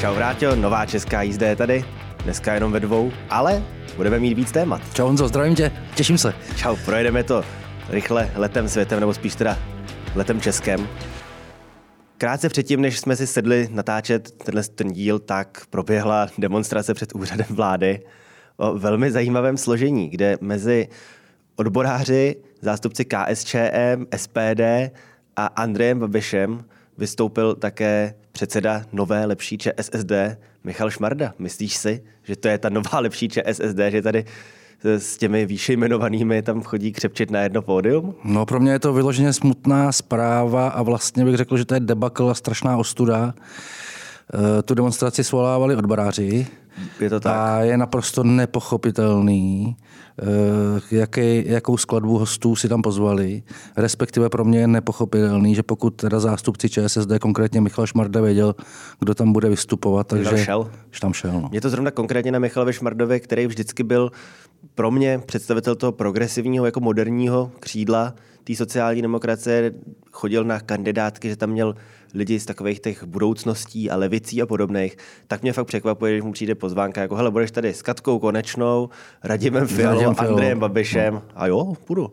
Čau 0.00 0.14
Vráťo, 0.14 0.56
nová 0.56 0.86
česká 0.86 1.22
jízda 1.22 1.48
je 1.48 1.56
tady. 1.56 1.84
Dneska 2.24 2.54
jenom 2.54 2.72
ve 2.72 2.80
dvou, 2.80 3.12
ale 3.30 3.62
budeme 3.96 4.18
mít 4.18 4.34
víc 4.34 4.52
témat. 4.52 4.82
Čau 4.94 5.06
Honzo, 5.06 5.28
zdravím 5.28 5.54
tě, 5.54 5.72
těším 5.94 6.18
se. 6.18 6.34
Čau, 6.56 6.76
projedeme 6.84 7.24
to 7.24 7.44
rychle 7.88 8.30
letem 8.34 8.68
světem, 8.68 9.00
nebo 9.00 9.14
spíš 9.14 9.34
teda 9.34 9.58
letem 10.14 10.40
českem. 10.40 10.88
Krátce 12.18 12.48
předtím, 12.48 12.80
než 12.80 12.98
jsme 12.98 13.16
si 13.16 13.26
sedli 13.26 13.68
natáčet 13.70 14.30
tenhle 14.30 14.62
ten 14.62 14.92
díl, 14.92 15.18
tak 15.18 15.62
proběhla 15.70 16.28
demonstrace 16.38 16.94
před 16.94 17.14
úřadem 17.14 17.46
vlády 17.50 18.00
o 18.56 18.78
velmi 18.78 19.10
zajímavém 19.10 19.56
složení, 19.56 20.08
kde 20.08 20.36
mezi 20.40 20.88
odboráři, 21.56 22.36
zástupci 22.60 23.04
KSČM, 23.04 24.06
SPD 24.16 24.60
a 25.36 25.46
Andrejem 25.46 25.98
Babišem 25.98 26.64
vystoupil 26.98 27.54
také 27.54 28.14
předseda 28.40 28.82
nové 28.92 29.24
lepší 29.24 29.58
ČSSD 29.58 30.12
Michal 30.64 30.90
Šmarda. 30.90 31.34
Myslíš 31.38 31.76
si, 31.76 32.02
že 32.22 32.36
to 32.36 32.48
je 32.48 32.58
ta 32.58 32.68
nová 32.68 33.00
lepší 33.00 33.28
ČSSD, 33.28 33.78
že 33.88 34.02
tady 34.02 34.24
s 34.84 35.18
těmi 35.18 35.46
výše 35.46 35.72
jmenovanými 35.72 36.42
tam 36.42 36.62
chodí 36.62 36.92
křepčit 36.92 37.30
na 37.30 37.40
jedno 37.40 37.62
pódium? 37.62 38.14
No 38.24 38.46
pro 38.46 38.60
mě 38.60 38.72
je 38.72 38.78
to 38.78 38.92
vyloženě 38.92 39.32
smutná 39.32 39.92
zpráva 39.92 40.68
a 40.68 40.82
vlastně 40.82 41.24
bych 41.24 41.36
řekl, 41.36 41.56
že 41.56 41.64
to 41.64 41.74
je 41.74 41.80
debakl 41.80 42.30
a 42.30 42.34
strašná 42.34 42.76
ostuda. 42.76 43.34
E, 44.58 44.62
tu 44.62 44.74
demonstraci 44.74 45.24
svolávali 45.24 45.76
odboráři. 45.76 46.46
Je 47.00 47.10
to 47.10 47.20
tak. 47.20 47.36
A 47.36 47.60
je 47.62 47.76
naprosto 47.76 48.24
nepochopitelný, 48.24 49.76
Eh, 50.22 50.96
jaký, 50.96 51.50
jakou 51.50 51.76
skladbu 51.76 52.18
hostů 52.18 52.56
si 52.56 52.68
tam 52.68 52.82
pozvali. 52.82 53.42
Respektive 53.76 54.28
pro 54.28 54.44
mě 54.44 54.58
je 54.58 54.66
nepochopitelný, 54.66 55.54
že 55.54 55.62
pokud 55.62 55.90
teda 55.90 56.20
zástupci 56.20 56.68
ČSSD, 56.68 57.18
konkrétně 57.20 57.60
Michal 57.60 57.86
Šmarda, 57.86 58.20
věděl, 58.20 58.54
kdo 58.98 59.14
tam 59.14 59.32
bude 59.32 59.48
vystupovat, 59.48 60.06
takže 60.06 60.30
tam 60.30 60.38
šel. 60.38 60.70
Že 60.90 61.00
tam 61.00 61.12
šel 61.12 61.32
no. 61.32 61.48
Mě 61.50 61.60
to 61.60 61.70
zrovna 61.70 61.90
konkrétně 61.90 62.32
na 62.32 62.38
Michalovi 62.38 62.72
Šmardovi, 62.72 63.20
který 63.20 63.46
vždycky 63.46 63.82
byl 63.82 64.10
pro 64.74 64.90
mě 64.90 65.20
představitel 65.26 65.74
toho 65.74 65.92
progresivního, 65.92 66.66
jako 66.66 66.80
moderního 66.80 67.50
křídla 67.60 68.14
té 68.44 68.56
sociální 68.56 69.02
demokracie, 69.02 69.72
chodil 70.12 70.44
na 70.44 70.60
kandidátky, 70.60 71.28
že 71.28 71.36
tam 71.36 71.50
měl 71.50 71.74
lidi 72.14 72.40
z 72.40 72.46
takových 72.46 72.80
těch 72.80 73.04
budoucností 73.04 73.90
a 73.90 73.96
levicí 73.96 74.42
a 74.42 74.46
podobných, 74.46 74.96
tak 75.26 75.42
mě 75.42 75.52
fakt 75.52 75.66
překvapuje, 75.66 76.12
když 76.12 76.22
mu 76.22 76.32
přijde 76.32 76.54
pozvánka, 76.54 77.00
jako 77.00 77.16
hele, 77.16 77.30
budeš 77.30 77.50
tady 77.50 77.74
s 77.74 77.82
Katkou 77.82 78.18
Konečnou, 78.18 78.88
Radimem 79.24 79.66
Fialou, 79.66 80.14
Andrejem 80.18 80.58
Babišem 80.58 81.14
no. 81.14 81.22
a 81.34 81.46
jo, 81.46 81.74
půjdu. 81.84 82.12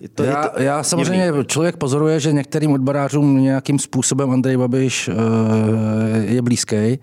Je 0.00 0.08
to, 0.08 0.24
já, 0.24 0.42
je 0.42 0.48
to, 0.48 0.62
já 0.62 0.82
samozřejmě, 0.82 1.24
divný. 1.24 1.44
člověk 1.44 1.76
pozoruje, 1.76 2.20
že 2.20 2.32
některým 2.32 2.72
odborářům 2.72 3.42
nějakým 3.42 3.78
způsobem 3.78 4.30
Andrej 4.30 4.56
Babiš 4.56 5.08
uh, 5.08 5.14
je 6.24 6.42
blízký, 6.42 6.98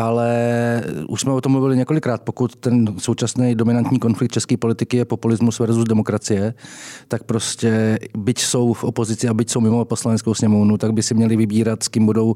ale 0.00 0.82
už 1.08 1.20
jsme 1.20 1.32
o 1.32 1.40
tom 1.40 1.52
mluvili 1.52 1.76
několikrát, 1.76 2.22
pokud 2.22 2.56
ten 2.56 2.94
současný 2.98 3.54
dominantní 3.54 3.98
konflikt 3.98 4.32
české 4.32 4.56
politiky 4.56 4.96
je 4.96 5.04
populismus 5.04 5.58
versus 5.58 5.84
demokracie, 5.84 6.54
tak 7.08 7.24
prostě 7.24 7.98
byť 8.16 8.40
jsou 8.40 8.72
v 8.72 8.84
opozici 8.84 9.28
a 9.28 9.34
byť 9.34 9.50
jsou 9.50 9.60
mimo 9.60 9.84
poslaneckou 9.84 10.34
sněmovnu, 10.34 10.76
tak 10.78 10.92
by 10.92 11.02
si 11.02 11.14
měli 11.14 11.36
vybírat, 11.36 11.82
s 11.82 11.88
kým 11.88 12.06
budou 12.06 12.30
uh, 12.30 12.34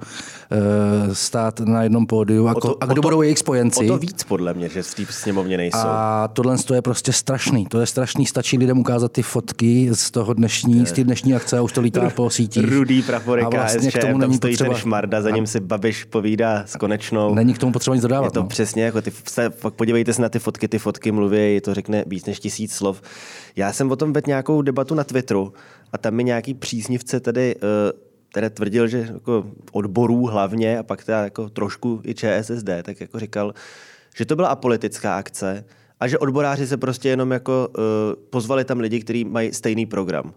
stát 1.13 1.61
na 1.61 1.83
jednom 1.83 2.07
pódiu 2.07 2.47
a, 2.49 2.55
to, 2.55 2.83
a 2.83 2.87
kdo 2.87 2.95
to, 2.95 3.01
budou 3.01 3.23
jejich 3.23 3.39
spojenci. 3.39 3.85
O 3.85 3.93
to 3.93 3.99
víc 3.99 4.25
podle 4.25 4.55
mě, 4.55 4.69
že 4.69 4.83
v 4.83 4.95
té 4.95 5.07
sněmovně 5.11 5.57
nejsou. 5.57 5.79
A 5.83 6.29
tohle 6.29 6.57
je 6.75 6.83
prostě 6.83 7.13
strašný. 7.13 7.67
To 7.67 7.81
je 7.81 7.87
strašný. 7.87 8.27
Stačí 8.27 8.59
lidem 8.59 8.79
ukázat 8.79 9.13
ty 9.13 9.23
fotky 9.23 9.91
z 9.93 10.11
toho 10.11 10.35
dnešní, 10.35 10.87
z 10.87 10.93
té 10.93 11.05
dnešní 11.05 11.35
akce 11.35 11.59
a 11.59 11.63
už 11.63 11.73
to 11.73 11.81
lítá 11.81 12.11
po 12.11 12.31
sítích. 12.31 12.73
Rudý 12.73 13.03
prapory 13.03 13.43
a 13.43 13.49
vlastně 13.49 13.91
KSČ, 13.91 13.99
k 13.99 14.01
tomu 14.01 14.19
není 14.19 14.39
potřeba... 14.39 14.75
šmarda, 14.75 15.23
za 15.23 15.31
ním 15.31 15.47
si 15.47 15.61
Babiš 15.61 16.05
povídá 16.05 16.63
s 16.67 16.77
konečnou. 16.77 17.35
Není 17.35 17.54
k 17.55 17.59
tomu 17.59 17.73
potřeba 17.73 17.95
nic 17.95 18.03
dodávat. 18.03 18.27
Je 18.27 18.31
to 18.31 18.41
no. 18.41 18.47
přesně 18.47 18.85
jako 18.85 19.03
ty, 19.03 19.13
se, 19.29 19.51
fakt 19.51 19.75
podívejte 19.75 20.13
se 20.13 20.23
na 20.23 20.29
ty 20.29 20.39
fotky, 20.39 20.69
ty 20.69 20.79
fotky 20.79 21.13
mluví, 21.13 21.61
to 21.61 21.75
řekne 21.75 22.05
víc 22.07 22.27
než 22.27 22.41
tisíc 22.41 22.75
slov. 22.75 23.03
Já 23.57 23.73
jsem 23.73 23.91
o 23.91 23.97
tom 23.97 24.13
vedl 24.13 24.29
nějakou 24.29 24.63
debatu 24.63 24.95
na 24.95 25.05
Twitteru 25.05 25.53
a 25.93 25.99
tam 25.99 26.15
mi 26.15 26.25
nějaký 26.25 26.55
příznivce 26.55 27.21
tady 27.21 27.55
uh, 27.57 27.61
které 28.35 28.51
tvrdil, 28.51 28.87
že 28.89 28.99
jako 28.99 29.47
odborů 29.73 30.27
hlavně 30.27 30.79
a 30.79 30.83
pak 30.83 31.05
teda 31.05 31.25
jako 31.25 31.49
trošku 31.49 32.01
i 32.05 32.15
ČSSD, 32.15 32.69
tak 32.83 33.01
jako 33.01 33.19
říkal, 33.19 33.55
že 34.17 34.25
to 34.25 34.37
byla 34.37 34.49
apolitická 34.49 35.17
akce 35.17 35.65
a 36.01 36.09
že 36.09 36.19
odboráři 36.19 36.67
se 36.67 36.77
prostě 36.77 37.09
jenom 37.09 37.31
jako 37.31 37.69
uh, 37.69 37.85
pozvali 38.31 38.65
tam 38.65 38.81
lidi, 38.81 39.01
kteří 39.01 39.25
mají 39.25 39.53
stejný 39.53 39.87
program. 39.87 40.35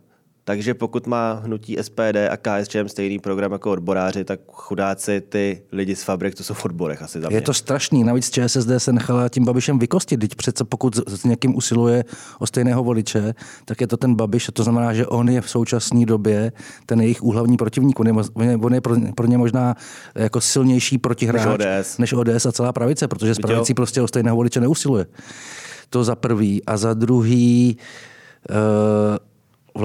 Takže 0.48 0.74
pokud 0.74 1.08
má 1.08 1.34
hnutí 1.34 1.78
SPD 1.82 2.16
a 2.32 2.38
KSČM 2.38 2.88
stejný 2.88 3.20
program 3.20 3.52
jako 3.52 3.72
odboráři, 3.72 4.24
tak 4.24 4.40
chudáci 4.48 5.22
ty 5.22 5.62
lidi 5.72 5.96
z 5.96 6.04
fabrik, 6.04 6.36
to 6.36 6.44
jsou 6.44 6.54
v 6.54 6.66
odborech 6.66 7.02
asi 7.02 7.22
za 7.22 7.28
mě. 7.28 7.38
Je 7.38 7.42
to 7.42 7.54
strašný. 7.54 8.04
Navíc 8.04 8.30
ČSSD 8.30 8.70
se 8.78 8.94
nechala 8.94 9.30
tím 9.30 9.46
Babišem 9.46 9.80
vykostit. 9.80 10.20
Teď 10.20 10.36
přece 10.36 10.64
pokud 10.64 10.96
s 11.10 11.24
někým 11.24 11.56
usiluje 11.56 12.04
o 12.40 12.48
stejného 12.48 12.84
voliče, 12.84 13.34
tak 13.66 13.82
je 13.82 13.88
to 13.88 13.98
ten 13.98 14.16
Babiš. 14.16 14.50
To 14.54 14.64
znamená, 14.64 14.94
že 14.94 15.08
on 15.08 15.30
je 15.30 15.42
v 15.42 15.50
současné 15.50 16.06
době 16.06 16.52
ten 16.86 17.02
jejich 17.02 17.24
úhlavní 17.24 17.58
protivník. 17.58 18.00
On 18.00 18.08
je, 18.08 18.14
on 18.58 18.74
je 18.74 18.82
pro, 18.82 18.96
pro 19.16 19.28
ně 19.28 19.38
možná 19.38 19.76
jako 20.16 20.42
silnější 20.42 20.98
protihráč 20.98 21.46
než 21.46 21.84
ODS. 21.84 21.98
než 21.98 22.14
ODS 22.14 22.46
a 22.46 22.52
celá 22.52 22.74
pravice, 22.74 23.08
protože 23.08 23.36
z 23.36 23.40
pravicí 23.40 23.74
prostě 23.74 24.02
o 24.02 24.08
stejného 24.08 24.36
voliče 24.36 24.62
neusiluje. 24.62 25.06
To 25.90 26.04
za 26.04 26.16
prvý. 26.16 26.66
A 26.66 26.78
za 26.78 26.94
druhý, 26.94 27.78
uh, 28.50 28.56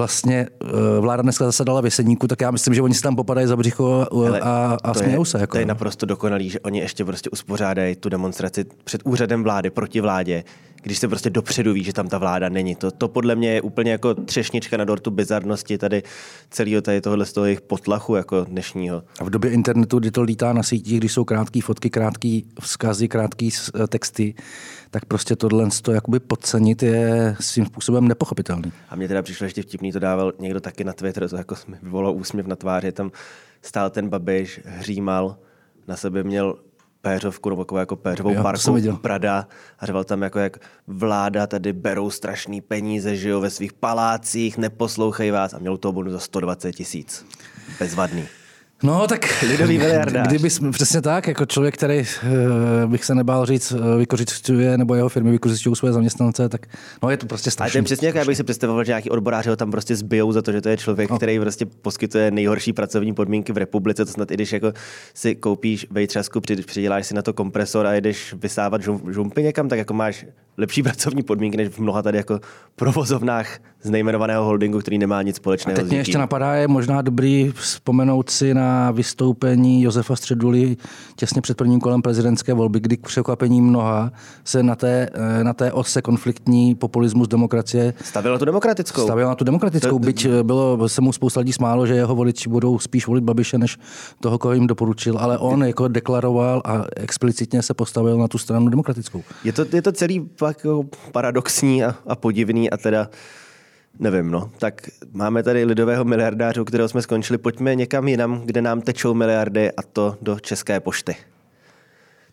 vlastně 0.03 0.47
eh, 0.63 0.99
vláda 0.99 1.23
dneska 1.23 1.45
zasedala 1.45 1.81
v 1.81 1.85
Jeseníku, 1.85 2.27
tak 2.27 2.41
já 2.41 2.51
myslím, 2.51 2.73
že 2.73 2.81
oni 2.81 2.93
si 2.93 3.01
tam 3.01 3.15
popadají 3.15 3.47
za 3.47 3.55
břicho 3.55 4.07
a, 4.11 4.37
a, 4.41 4.77
a 4.83 4.93
smějou 4.93 5.25
se. 5.25 5.39
Jako. 5.39 5.51
To 5.51 5.59
je 5.59 5.65
naprosto 5.65 6.05
dokonalý, 6.05 6.49
že 6.49 6.59
oni 6.59 6.79
ještě 6.79 7.05
prostě 7.05 7.29
uspořádají 7.29 7.95
tu 7.95 8.09
demonstraci 8.09 8.65
před 8.83 9.01
úřadem 9.05 9.43
vlády 9.43 9.69
proti 9.69 10.01
vládě, 10.01 10.43
když 10.83 10.97
se 10.97 11.07
prostě 11.07 11.29
dopředu 11.29 11.73
ví, 11.73 11.83
že 11.83 11.93
tam 11.93 12.07
ta 12.07 12.17
vláda 12.17 12.49
není. 12.49 12.75
To, 12.75 12.91
to 12.91 13.07
podle 13.07 13.35
mě 13.35 13.53
je 13.53 13.61
úplně 13.61 13.91
jako 13.91 14.13
třešnička 14.13 14.77
na 14.77 14.85
dortu 14.85 15.11
bizarnosti 15.11 15.77
tady 15.77 16.03
celého 16.49 16.81
tady 16.81 17.01
tohle 17.01 17.25
z 17.25 17.33
toho 17.33 17.45
jejich 17.45 17.61
potlachu 17.61 18.15
jako 18.15 18.43
dnešního. 18.43 19.03
A 19.19 19.23
v 19.23 19.29
době 19.29 19.51
internetu, 19.51 19.99
kdy 19.99 20.11
to 20.11 20.21
lítá 20.21 20.53
na 20.53 20.63
sítích, 20.63 20.99
když 20.99 21.13
jsou 21.13 21.23
krátké 21.23 21.61
fotky, 21.61 21.89
krátké 21.89 22.39
vzkazy, 22.61 23.07
krátké 23.07 23.49
eh, 23.83 23.87
texty, 23.87 24.35
tak 24.93 25.05
prostě 25.05 25.35
tohle 25.35 25.69
to 25.81 25.91
jakoby 25.91 26.19
podcenit 26.19 26.83
je 26.83 27.35
svým 27.39 27.65
způsobem 27.65 28.07
nepochopitelný. 28.07 28.71
A 28.89 28.95
mě 28.95 29.07
teda 29.07 29.21
přišlo 29.21 29.45
ještě 29.45 29.61
vtipný, 29.61 29.91
to 29.91 29.99
dával 29.99 30.33
někdo 30.39 30.59
taky 30.59 30.83
na 30.83 30.93
Twitter, 30.93 31.29
to 31.29 31.37
jako 31.37 31.55
mi 31.67 31.77
vyvolal 31.83 32.13
úsměv 32.13 32.47
na 32.47 32.55
tváři, 32.55 32.91
tam 32.91 33.11
stál 33.61 33.89
ten 33.89 34.09
Babiš, 34.09 34.61
hřímal, 34.65 35.37
na 35.87 35.95
sebe 35.95 36.23
měl 36.23 36.55
péřovku, 37.01 37.49
nebo 37.49 37.61
jako, 37.61 37.77
jako 37.77 37.95
péřovou 37.95 38.33
jo, 38.33 38.43
marku 38.43 38.97
Prada 39.01 39.47
a 39.79 39.85
řval 39.85 40.03
tam 40.03 40.21
jako 40.21 40.39
jak 40.39 40.57
vláda 40.87 41.47
tady 41.47 41.73
berou 41.73 42.09
strašný 42.09 42.61
peníze, 42.61 43.15
žijou 43.15 43.41
ve 43.41 43.49
svých 43.49 43.73
palácích, 43.73 44.57
neposlouchají 44.57 45.31
vás 45.31 45.53
a 45.53 45.59
měl 45.59 45.77
toho 45.77 45.91
bonus 45.91 46.13
za 46.13 46.19
120 46.19 46.71
tisíc. 46.71 47.25
Bezvadný. 47.79 48.27
No, 48.83 49.07
tak 49.07 49.43
Lidový 49.49 49.77
miliardář. 49.77 50.27
Kdyby 50.27 50.49
jsme, 50.49 50.71
přesně 50.71 51.01
tak, 51.01 51.27
jako 51.27 51.45
člověk, 51.45 51.73
který 51.73 51.99
uh, 51.99 52.91
bych 52.91 53.05
se 53.05 53.15
nebál 53.15 53.45
říct, 53.45 53.71
uh, 53.71 53.97
vykořišťuje, 53.97 54.77
nebo 54.77 54.95
jeho 54.95 55.09
firmy 55.09 55.31
vykořišťují 55.31 55.75
svoje 55.75 55.93
zaměstnance, 55.93 56.49
tak 56.49 56.67
no, 57.03 57.09
je 57.09 57.17
to 57.17 57.25
prostě 57.25 57.51
strašný. 57.51 57.77
Ale 57.77 57.79
ten 57.79 57.85
přesně, 57.85 58.07
jak 58.07 58.15
já 58.15 58.25
bych 58.25 58.37
si 58.37 58.43
představoval, 58.43 58.83
že 58.83 58.89
nějaký 58.89 59.09
odboráři 59.09 59.49
ho 59.49 59.55
tam 59.55 59.71
prostě 59.71 59.95
zbijou 59.95 60.31
za 60.31 60.41
to, 60.41 60.51
že 60.51 60.61
to 60.61 60.69
je 60.69 60.77
člověk, 60.77 61.09
no. 61.09 61.17
který 61.17 61.39
prostě 61.39 61.65
poskytuje 61.65 62.31
nejhorší 62.31 62.73
pracovní 62.73 63.13
podmínky 63.13 63.53
v 63.53 63.57
republice, 63.57 64.05
to 64.05 64.11
snad 64.11 64.31
i 64.31 64.33
když 64.33 64.53
jako 64.53 64.73
si 65.13 65.35
koupíš 65.35 65.87
vejtřasku, 65.91 66.41
přiděláš 66.65 67.07
si 67.07 67.13
na 67.13 67.21
to 67.21 67.33
kompresor 67.33 67.87
a 67.87 67.93
jdeš 67.93 68.33
vysávat 68.33 68.81
žumpy 69.09 69.43
někam, 69.43 69.69
tak 69.69 69.79
jako 69.79 69.93
máš 69.93 70.25
lepší 70.57 70.83
pracovní 70.83 71.23
podmínky 71.23 71.57
než 71.57 71.69
v 71.69 71.79
mnoha 71.79 72.01
tady 72.01 72.17
jako 72.17 72.39
provozovnách 72.75 73.59
z 73.83 73.89
nejmenovaného 73.89 74.45
holdingu, 74.45 74.79
který 74.79 74.97
nemá 74.97 75.21
nic 75.21 75.35
společného. 75.35 75.77
A 75.77 75.81
teď 75.81 75.89
mě 75.89 75.97
ještě 75.97 76.17
napadá, 76.17 76.55
je 76.55 76.67
možná 76.67 77.01
dobrý 77.01 77.51
vzpomenout 77.55 78.29
si 78.29 78.53
na 78.53 78.91
vystoupení 78.91 79.83
Josefa 79.83 80.15
Středuly 80.15 80.77
těsně 81.15 81.41
před 81.41 81.57
prvním 81.57 81.79
kolem 81.79 82.01
prezidentské 82.01 82.53
volby, 82.53 82.79
kdy 82.79 82.97
k 82.97 83.07
překvapení 83.07 83.61
mnoha 83.61 84.11
se 84.43 84.63
na 84.63 84.75
té, 84.75 85.09
eh, 85.13 85.43
na 85.43 85.53
té 85.53 85.71
ose 85.71 86.01
konfliktní 86.01 86.75
populismus 86.75 87.27
demokracie 87.27 87.93
stavil 88.03 88.31
na 88.31 88.39
tu 88.39 88.45
demokratickou. 88.45 89.03
Stavil 89.03 89.27
na 89.27 89.35
tu 89.35 89.43
demokratickou, 89.43 89.99
to, 89.99 89.99
byť 89.99 90.25
eh, 90.25 90.43
bylo, 90.43 90.89
se 90.89 91.01
mu 91.01 91.13
spousta 91.13 91.39
lidí 91.39 91.53
smálo, 91.53 91.87
že 91.87 91.93
jeho 91.93 92.15
voliči 92.15 92.49
budou 92.49 92.79
spíš 92.79 93.07
volit 93.07 93.23
Babiše, 93.23 93.57
než 93.57 93.77
toho, 94.19 94.37
koho 94.37 94.53
jim 94.53 94.67
doporučil, 94.67 95.17
ale 95.17 95.37
on 95.37 95.63
jako 95.63 95.87
deklaroval 95.87 96.61
a 96.65 96.85
explicitně 96.97 97.61
se 97.61 97.73
postavil 97.73 98.17
na 98.17 98.27
tu 98.27 98.37
stranu 98.37 98.69
demokratickou. 98.69 99.23
Je 99.43 99.53
to, 99.53 99.65
je 99.73 99.81
to 99.81 99.91
celý 99.91 100.29
pak 100.43 100.57
jako 100.57 100.83
paradoxní 101.11 101.83
a, 101.83 101.95
a 102.07 102.15
podivný 102.15 102.69
a 102.69 102.77
teda 102.77 103.09
Nevím, 103.99 104.31
no. 104.31 104.51
Tak 104.57 104.81
máme 105.11 105.43
tady 105.43 105.65
lidového 105.65 106.05
miliardářu, 106.05 106.65
kterého 106.65 106.89
jsme 106.89 107.01
skončili. 107.01 107.37
Pojďme 107.37 107.75
někam 107.75 108.07
jinam, 108.07 108.41
kde 108.45 108.61
nám 108.61 108.81
tečou 108.81 109.13
miliardy 109.13 109.71
a 109.71 109.81
to 109.81 110.17
do 110.21 110.39
České 110.39 110.79
pošty. 110.79 111.15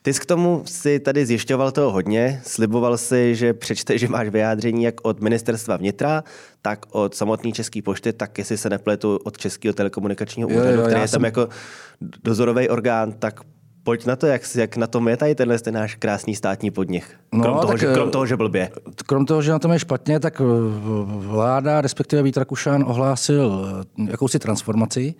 Ty 0.02 0.14
jsi 0.14 0.20
k 0.20 0.26
tomu 0.26 0.62
si 0.66 1.00
tady 1.00 1.26
zjišťoval 1.26 1.70
toho 1.70 1.90
hodně, 1.90 2.40
sliboval 2.44 2.98
si, 2.98 3.34
že 3.34 3.54
přečte, 3.54 3.98
že 3.98 4.08
máš 4.08 4.28
vyjádření 4.28 4.84
jak 4.84 4.94
od 5.02 5.20
ministerstva 5.20 5.76
vnitra, 5.76 6.24
tak 6.62 6.86
od 6.90 7.14
samotné 7.14 7.52
České 7.52 7.82
pošty, 7.82 8.12
tak 8.12 8.38
jestli 8.38 8.58
se 8.58 8.70
nepletu 8.70 9.16
od 9.24 9.38
Českého 9.38 9.72
telekomunikačního 9.72 10.48
úřadu, 10.48 10.82
který 10.82 10.94
je 10.94 10.98
tam 10.98 11.08
jsem... 11.08 11.24
jako 11.24 11.48
dozorový 12.24 12.68
orgán, 12.68 13.12
tak 13.12 13.40
Pojď 13.84 14.06
na 14.06 14.16
to, 14.16 14.26
jak, 14.26 14.42
jak 14.54 14.76
na 14.76 14.86
tom 14.86 15.08
je 15.08 15.16
tady 15.16 15.34
tenhle 15.34 15.58
ten 15.58 15.74
náš 15.74 15.94
krásný 15.94 16.34
státní 16.34 16.70
podnik. 16.70 17.04
No, 17.32 17.42
krom, 17.42 17.54
toho, 17.54 17.72
tak, 17.72 17.80
že, 17.80 17.92
krom 17.92 18.08
eh, 18.08 18.12
toho, 18.12 18.26
že 18.26 18.36
blbě. 18.36 18.70
Krom 19.06 19.26
toho, 19.26 19.42
že 19.42 19.50
na 19.52 19.58
tom 19.58 19.72
je 19.72 19.78
špatně, 19.78 20.20
tak 20.20 20.42
vláda, 21.04 21.80
respektive 21.80 22.22
Vít 22.22 22.36
Rakušan, 22.36 22.84
ohlásil 22.86 23.66
jakousi 24.08 24.38
transformaci 24.38 25.14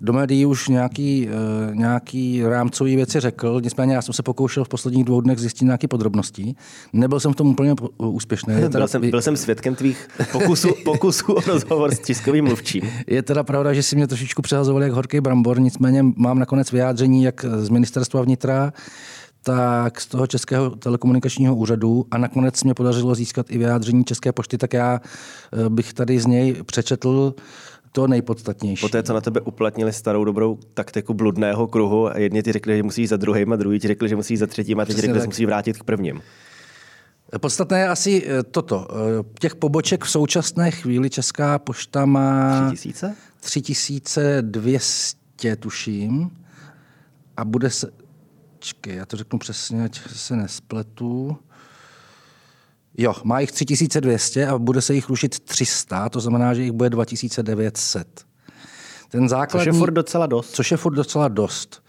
do 0.00 0.12
médií 0.12 0.46
už 0.46 0.68
nějaký, 0.68 1.28
uh, 1.28 1.74
nějaký 1.74 2.42
rámcový 2.44 2.96
věci 2.96 3.20
řekl, 3.20 3.60
nicméně 3.64 3.94
já 3.94 4.02
jsem 4.02 4.14
se 4.14 4.22
pokoušel 4.22 4.64
v 4.64 4.68
posledních 4.68 5.04
dvou 5.04 5.20
dnech 5.20 5.38
zjistit 5.38 5.64
nějaké 5.64 5.88
podrobnosti. 5.88 6.54
Nebyl 6.92 7.20
jsem 7.20 7.32
v 7.32 7.36
tom 7.36 7.48
úplně 7.48 7.74
úspěšný. 7.98 8.54
Byl, 8.58 8.68
teda, 8.68 8.86
jsem, 8.86 9.10
byl 9.10 9.22
jsem 9.22 9.36
svědkem 9.36 9.74
tvých 9.74 10.08
pokusů, 10.32 10.68
pokusů 10.84 11.32
o 11.32 11.40
rozhovor 11.40 11.94
s 11.94 11.98
tiskovým 11.98 12.44
mluvčím. 12.44 12.82
Je 13.06 13.22
teda 13.22 13.42
pravda, 13.42 13.72
že 13.72 13.82
si 13.82 13.96
mě 13.96 14.06
trošičku 14.06 14.42
přehazovali 14.42 14.84
jak 14.84 14.92
horký 14.92 15.20
brambor, 15.20 15.60
nicméně 15.60 16.04
mám 16.16 16.38
nakonec 16.38 16.72
vyjádření 16.72 17.22
jak 17.22 17.44
z 17.44 17.68
ministerstva 17.68 18.22
vnitra, 18.22 18.72
tak 19.42 20.00
z 20.00 20.06
toho 20.06 20.26
Českého 20.26 20.70
telekomunikačního 20.70 21.56
úřadu 21.56 22.06
a 22.10 22.18
nakonec 22.18 22.64
mě 22.64 22.74
podařilo 22.74 23.14
získat 23.14 23.46
i 23.50 23.58
vyjádření 23.58 24.04
České 24.04 24.32
pošty, 24.32 24.58
tak 24.58 24.72
já 24.72 25.00
eh, 25.00 25.68
bych 25.68 25.92
tady 25.92 26.20
z 26.20 26.26
něj 26.26 26.62
přečetl 26.62 27.34
to 27.92 28.06
nejpodstatnější. 28.06 28.80
Poté, 28.80 29.02
co 29.02 29.14
na 29.14 29.20
tebe 29.20 29.40
uplatnili 29.40 29.92
starou 29.92 30.24
dobrou 30.24 30.58
taktiku 30.74 31.14
bludného 31.14 31.66
kruhu 31.66 32.08
a 32.08 32.18
jedni 32.18 32.42
ti 32.42 32.52
řekli, 32.52 32.76
že 32.76 32.82
musíš 32.82 33.08
za 33.08 33.16
druhým 33.16 33.52
a 33.52 33.56
druhý 33.56 33.80
ti 33.80 33.88
řekli, 33.88 34.08
že 34.08 34.16
musíš 34.16 34.38
za 34.38 34.46
třetím 34.46 34.80
a 34.80 34.84
teď 34.84 34.96
řekli, 34.96 35.20
že 35.20 35.26
musíš 35.26 35.46
vrátit 35.46 35.78
k 35.78 35.84
prvním. 35.84 36.22
Podstatné 37.40 37.80
je 37.80 37.88
asi 37.88 38.26
eh, 38.26 38.42
toto. 38.42 38.88
Eh, 38.90 38.94
těch 39.40 39.54
poboček 39.54 40.04
v 40.04 40.10
současné 40.10 40.70
chvíli 40.70 41.10
Česká 41.10 41.58
pošta 41.58 42.06
má... 42.06 42.68
3000? 42.68 43.16
3200, 43.40 45.56
tuším. 45.56 46.30
A 47.36 47.44
bude 47.44 47.70
se... 47.70 47.90
Čekej, 48.58 48.96
já 48.96 49.06
to 49.06 49.16
řeknu 49.16 49.38
přesně, 49.38 49.84
ať 49.84 50.00
se 50.08 50.36
nespletu. 50.36 51.38
Jo, 53.00 53.14
má 53.24 53.40
jich 53.40 53.52
3200 53.52 54.46
a 54.46 54.58
bude 54.58 54.80
se 54.80 54.94
jich 54.94 55.08
rušit 55.08 55.40
300, 55.40 56.08
to 56.08 56.20
znamená, 56.20 56.54
že 56.54 56.62
jich 56.62 56.72
bude 56.72 56.90
2900. 56.90 58.28
Ten 59.08 59.28
základní, 59.28 59.64
což 59.64 59.74
je 59.74 59.78
furt 59.78 59.90
docela 59.90 60.26
dost. 60.26 60.50
Což 60.50 60.70
je 60.70 60.76
furt 60.76 60.94
docela 60.94 61.28
dost. 61.28 61.82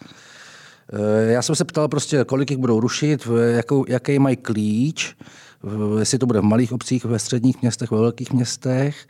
Eh, 0.94 1.32
já 1.32 1.42
jsem 1.42 1.56
se 1.56 1.66
ptal 1.66 1.88
prostě, 1.88 2.24
kolik 2.24 2.52
jich 2.52 2.60
budou 2.60 2.80
rušit, 2.80 3.28
jakou, 3.56 3.86
jaký 3.88 4.20
mají 4.20 4.36
klíč, 4.36 5.16
jestli 6.00 6.18
to 6.18 6.26
bude 6.26 6.40
v 6.40 6.44
malých 6.44 6.72
obcích, 6.72 7.06
ve 7.06 7.20
středních 7.20 7.62
městech, 7.62 7.92
ve 7.92 7.98
velkých 7.98 8.34
městech 8.34 9.08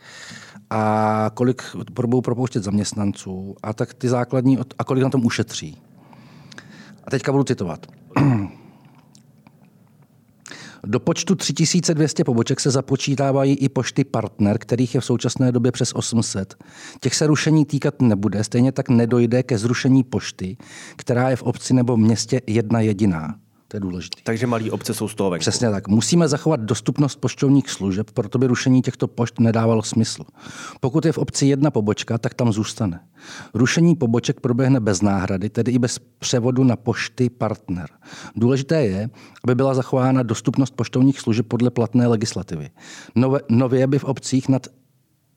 a 0.70 1.30
kolik 1.34 1.62
budou 1.92 2.20
propouštět 2.20 2.64
zaměstnanců 2.64 3.56
a 3.62 3.72
tak 3.72 3.94
ty 3.94 4.08
základní, 4.08 4.58
a 4.78 4.84
kolik 4.84 5.02
na 5.02 5.10
tom 5.10 5.26
ušetří. 5.26 5.82
A 7.04 7.10
teďka 7.10 7.32
budu 7.32 7.44
citovat. 7.44 7.99
Do 10.84 11.00
počtu 11.00 11.34
3200 11.34 12.24
poboček 12.24 12.60
se 12.60 12.70
započítávají 12.70 13.54
i 13.54 13.68
pošty 13.68 14.04
partner, 14.04 14.58
kterých 14.58 14.94
je 14.94 15.00
v 15.00 15.04
současné 15.04 15.52
době 15.52 15.72
přes 15.72 15.92
800. 15.94 16.54
Těch 17.00 17.14
se 17.14 17.26
rušení 17.26 17.64
týkat 17.64 18.02
nebude, 18.02 18.44
stejně 18.44 18.72
tak 18.72 18.88
nedojde 18.88 19.42
ke 19.42 19.58
zrušení 19.58 20.04
pošty, 20.04 20.56
která 20.96 21.30
je 21.30 21.36
v 21.36 21.42
obci 21.42 21.74
nebo 21.74 21.96
městě 21.96 22.40
jedna 22.46 22.80
jediná. 22.80 23.34
To 23.70 23.76
je 23.76 23.80
důležité. 23.80 24.20
Takže 24.24 24.46
malé 24.46 24.70
obce 24.70 24.94
jsou 24.94 25.08
z 25.08 25.14
toho 25.14 25.30
venku. 25.30 25.40
Přesně 25.40 25.70
tak. 25.70 25.88
Musíme 25.88 26.28
zachovat 26.28 26.60
dostupnost 26.60 27.16
poštovních 27.16 27.70
služeb, 27.70 28.10
proto 28.10 28.38
by 28.38 28.46
rušení 28.46 28.82
těchto 28.82 29.08
pošt 29.08 29.40
nedávalo 29.40 29.82
smysl. 29.82 30.24
Pokud 30.80 31.04
je 31.04 31.12
v 31.12 31.18
obci 31.18 31.46
jedna 31.46 31.70
pobočka, 31.70 32.18
tak 32.18 32.34
tam 32.34 32.52
zůstane. 32.52 33.00
Rušení 33.54 33.96
poboček 33.96 34.40
proběhne 34.40 34.80
bez 34.80 35.02
náhrady, 35.02 35.50
tedy 35.50 35.72
i 35.72 35.78
bez 35.78 35.98
převodu 35.98 36.64
na 36.64 36.76
pošty 36.76 37.30
partner. 37.30 37.88
Důležité 38.36 38.82
je, 38.82 39.10
aby 39.44 39.54
byla 39.54 39.74
zachována 39.74 40.22
dostupnost 40.22 40.70
poštovních 40.70 41.20
služeb 41.20 41.46
podle 41.46 41.70
platné 41.70 42.06
legislativy. 42.06 42.70
Nové, 43.14 43.40
nově 43.48 43.86
by 43.86 43.98
v 43.98 44.04
obcích 44.04 44.48
nad 44.48 44.66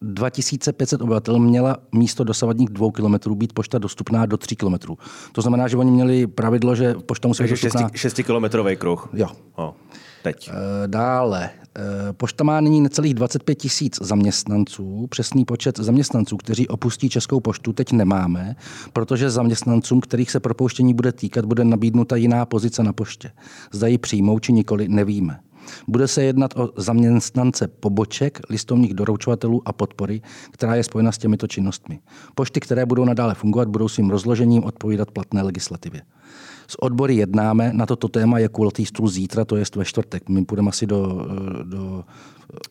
2500 0.04 1.02
obyvatel 1.02 1.40
měla 1.40 1.78
místo 1.92 2.24
dosavadních 2.24 2.70
dvou 2.70 2.92
kilometrů 2.92 3.36
být 3.36 3.54
pošta 3.54 3.78
dostupná 3.78 4.26
do 4.26 4.38
tří 4.38 4.56
kilometrů. 4.56 4.98
To 5.32 5.42
znamená, 5.42 5.68
že 5.68 5.78
oni 5.78 5.92
měli 5.92 6.28
pravidlo, 6.28 6.76
že 6.76 6.96
pošta 7.06 7.28
musí 7.28 7.44
být 7.44 7.50
dostupná... 7.50 7.90
Šestikilometrový 7.96 8.76
kruh. 8.76 9.10
Jo. 9.14 9.28
O, 9.56 9.76
teď. 10.24 10.50
E, 10.50 10.88
dále. 10.88 11.50
E, 12.10 12.14
pošta 12.14 12.44
má 12.44 12.62
nyní 12.62 12.82
necelých 12.82 13.14
25 13.14 13.56
tisíc 13.56 13.98
zaměstnanců. 14.02 15.08
Přesný 15.10 15.46
počet 15.46 15.80
zaměstnanců, 15.80 16.38
kteří 16.38 16.68
opustí 16.68 17.10
Českou 17.10 17.40
poštu, 17.40 17.74
teď 17.74 17.92
nemáme, 17.92 18.56
protože 18.94 19.30
zaměstnancům, 19.30 20.02
kterých 20.02 20.32
se 20.32 20.40
propouštění 20.40 20.94
bude 20.94 21.12
týkat, 21.12 21.46
bude 21.46 21.64
nabídnuta 21.64 22.16
jiná 22.16 22.46
pozice 22.46 22.84
na 22.84 22.94
poště. 22.94 23.32
Zda 23.72 23.88
ji 23.88 23.98
přijmou 23.98 24.40
či 24.40 24.54
nikoli, 24.54 24.88
nevíme. 24.88 25.40
Bude 25.88 26.08
se 26.08 26.24
jednat 26.24 26.54
o 26.56 26.70
zaměstnance 26.78 27.68
poboček, 27.68 28.40
listovních 28.50 28.94
doručovatelů 28.94 29.62
a 29.66 29.74
podpory, 29.74 30.22
která 30.52 30.76
je 30.76 30.84
spojena 30.84 31.12
s 31.12 31.18
těmito 31.18 31.48
činnostmi. 31.48 32.00
Pošty, 32.36 32.60
které 32.60 32.86
budou 32.86 33.06
nadále 33.06 33.36
fungovat, 33.36 33.68
budou 33.68 33.88
svým 33.88 34.10
rozložením 34.10 34.64
odpovídat 34.64 35.12
platné 35.12 35.42
legislativě. 35.42 36.02
S 36.74 36.82
odbory 36.82 37.16
jednáme, 37.16 37.74
na 37.74 37.86
toto 37.86 38.08
téma 38.08 38.40
je 38.40 38.50
kulatý 38.50 38.86
stůl 38.86 39.08
zítra, 39.08 39.46
to 39.46 39.56
je 39.56 39.64
ve 39.76 39.86
čtvrtek. 39.86 40.30
My 40.30 40.46
půjdeme 40.46 40.70
asi 40.70 40.88
do, 40.88 41.28
do 41.64 42.04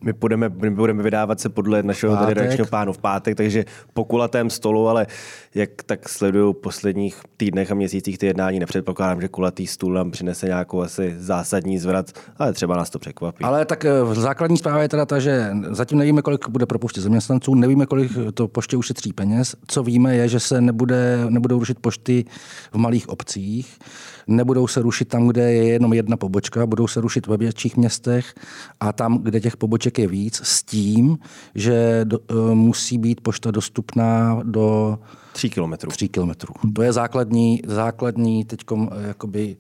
my 0.00 0.12
budeme, 0.12 0.48
my 0.48 0.70
budeme 0.70 1.02
vydávat 1.02 1.40
se 1.40 1.48
podle 1.48 1.82
našeho 1.82 2.26
redakčního 2.26 2.66
plánu 2.66 2.92
v 2.92 2.98
pátek, 2.98 3.36
takže 3.36 3.64
po 3.92 4.04
kulatém 4.04 4.50
stolu, 4.50 4.88
ale 4.88 5.06
jak 5.54 5.70
tak 5.86 6.08
sleduju 6.08 6.52
v 6.52 6.56
posledních 6.56 7.20
týdnech 7.36 7.70
a 7.70 7.74
měsících 7.74 8.18
ty 8.18 8.26
jednání, 8.26 8.60
nepředpokládám, 8.60 9.20
že 9.20 9.28
kulatý 9.28 9.66
stůl 9.66 9.92
nám 9.92 10.10
přinese 10.10 10.46
nějakou 10.46 10.80
asi 10.80 11.14
zásadní 11.18 11.78
zvrat, 11.78 12.12
ale 12.36 12.52
třeba 12.52 12.76
nás 12.76 12.90
to 12.90 12.98
překvapí. 12.98 13.44
Ale 13.44 13.64
tak 13.64 13.84
eh, 13.84 13.90
základní 14.12 14.56
zpráva 14.56 14.82
je 14.82 14.88
teda 14.88 15.06
ta, 15.06 15.18
že 15.18 15.50
zatím 15.70 15.98
nevíme, 15.98 16.22
kolik 16.22 16.48
bude 16.48 16.66
propouštět 16.66 17.00
zaměstnanců, 17.00 17.54
nevíme, 17.54 17.86
kolik 17.86 18.12
to 18.34 18.48
poště 18.48 18.76
ušetří 18.76 19.12
peněz. 19.12 19.56
Co 19.66 19.82
víme, 19.82 20.16
je, 20.16 20.28
že 20.28 20.40
se 20.40 20.60
nebude, 20.60 21.24
nebudou 21.28 21.58
rušit 21.58 21.78
pošty 21.80 22.24
v 22.72 22.76
malých 22.76 23.08
obcích, 23.08 23.78
nebudou 24.26 24.66
se 24.66 24.82
rušit 24.82 25.08
tam, 25.08 25.28
kde 25.28 25.52
je 25.52 25.64
jenom 25.64 25.92
jedna 25.92 26.16
pobočka, 26.16 26.66
budou 26.66 26.86
se 26.86 27.00
rušit 27.00 27.26
ve 27.26 27.36
větších 27.36 27.76
městech 27.76 28.34
a 28.80 28.92
tam, 28.92 29.18
kde 29.18 29.40
těch 29.40 29.56
poboček 29.56 29.98
je 29.98 30.06
víc, 30.06 30.40
s 30.44 30.62
tím, 30.62 31.18
že 31.54 32.00
do, 32.04 32.18
uh, 32.18 32.54
musí 32.54 32.98
být 32.98 33.20
pošta 33.20 33.50
dostupná 33.50 34.40
do 34.42 34.98
tří 35.32 35.50
kilometrů. 35.50 35.90
Tří 35.90 36.08
kilometrů. 36.08 36.54
To 36.74 36.82
je 36.82 36.92
základní, 36.92 37.62
základní 37.66 38.44
teďkom, 38.44 38.90
eh, 38.92 39.08
jakoby 39.08 39.56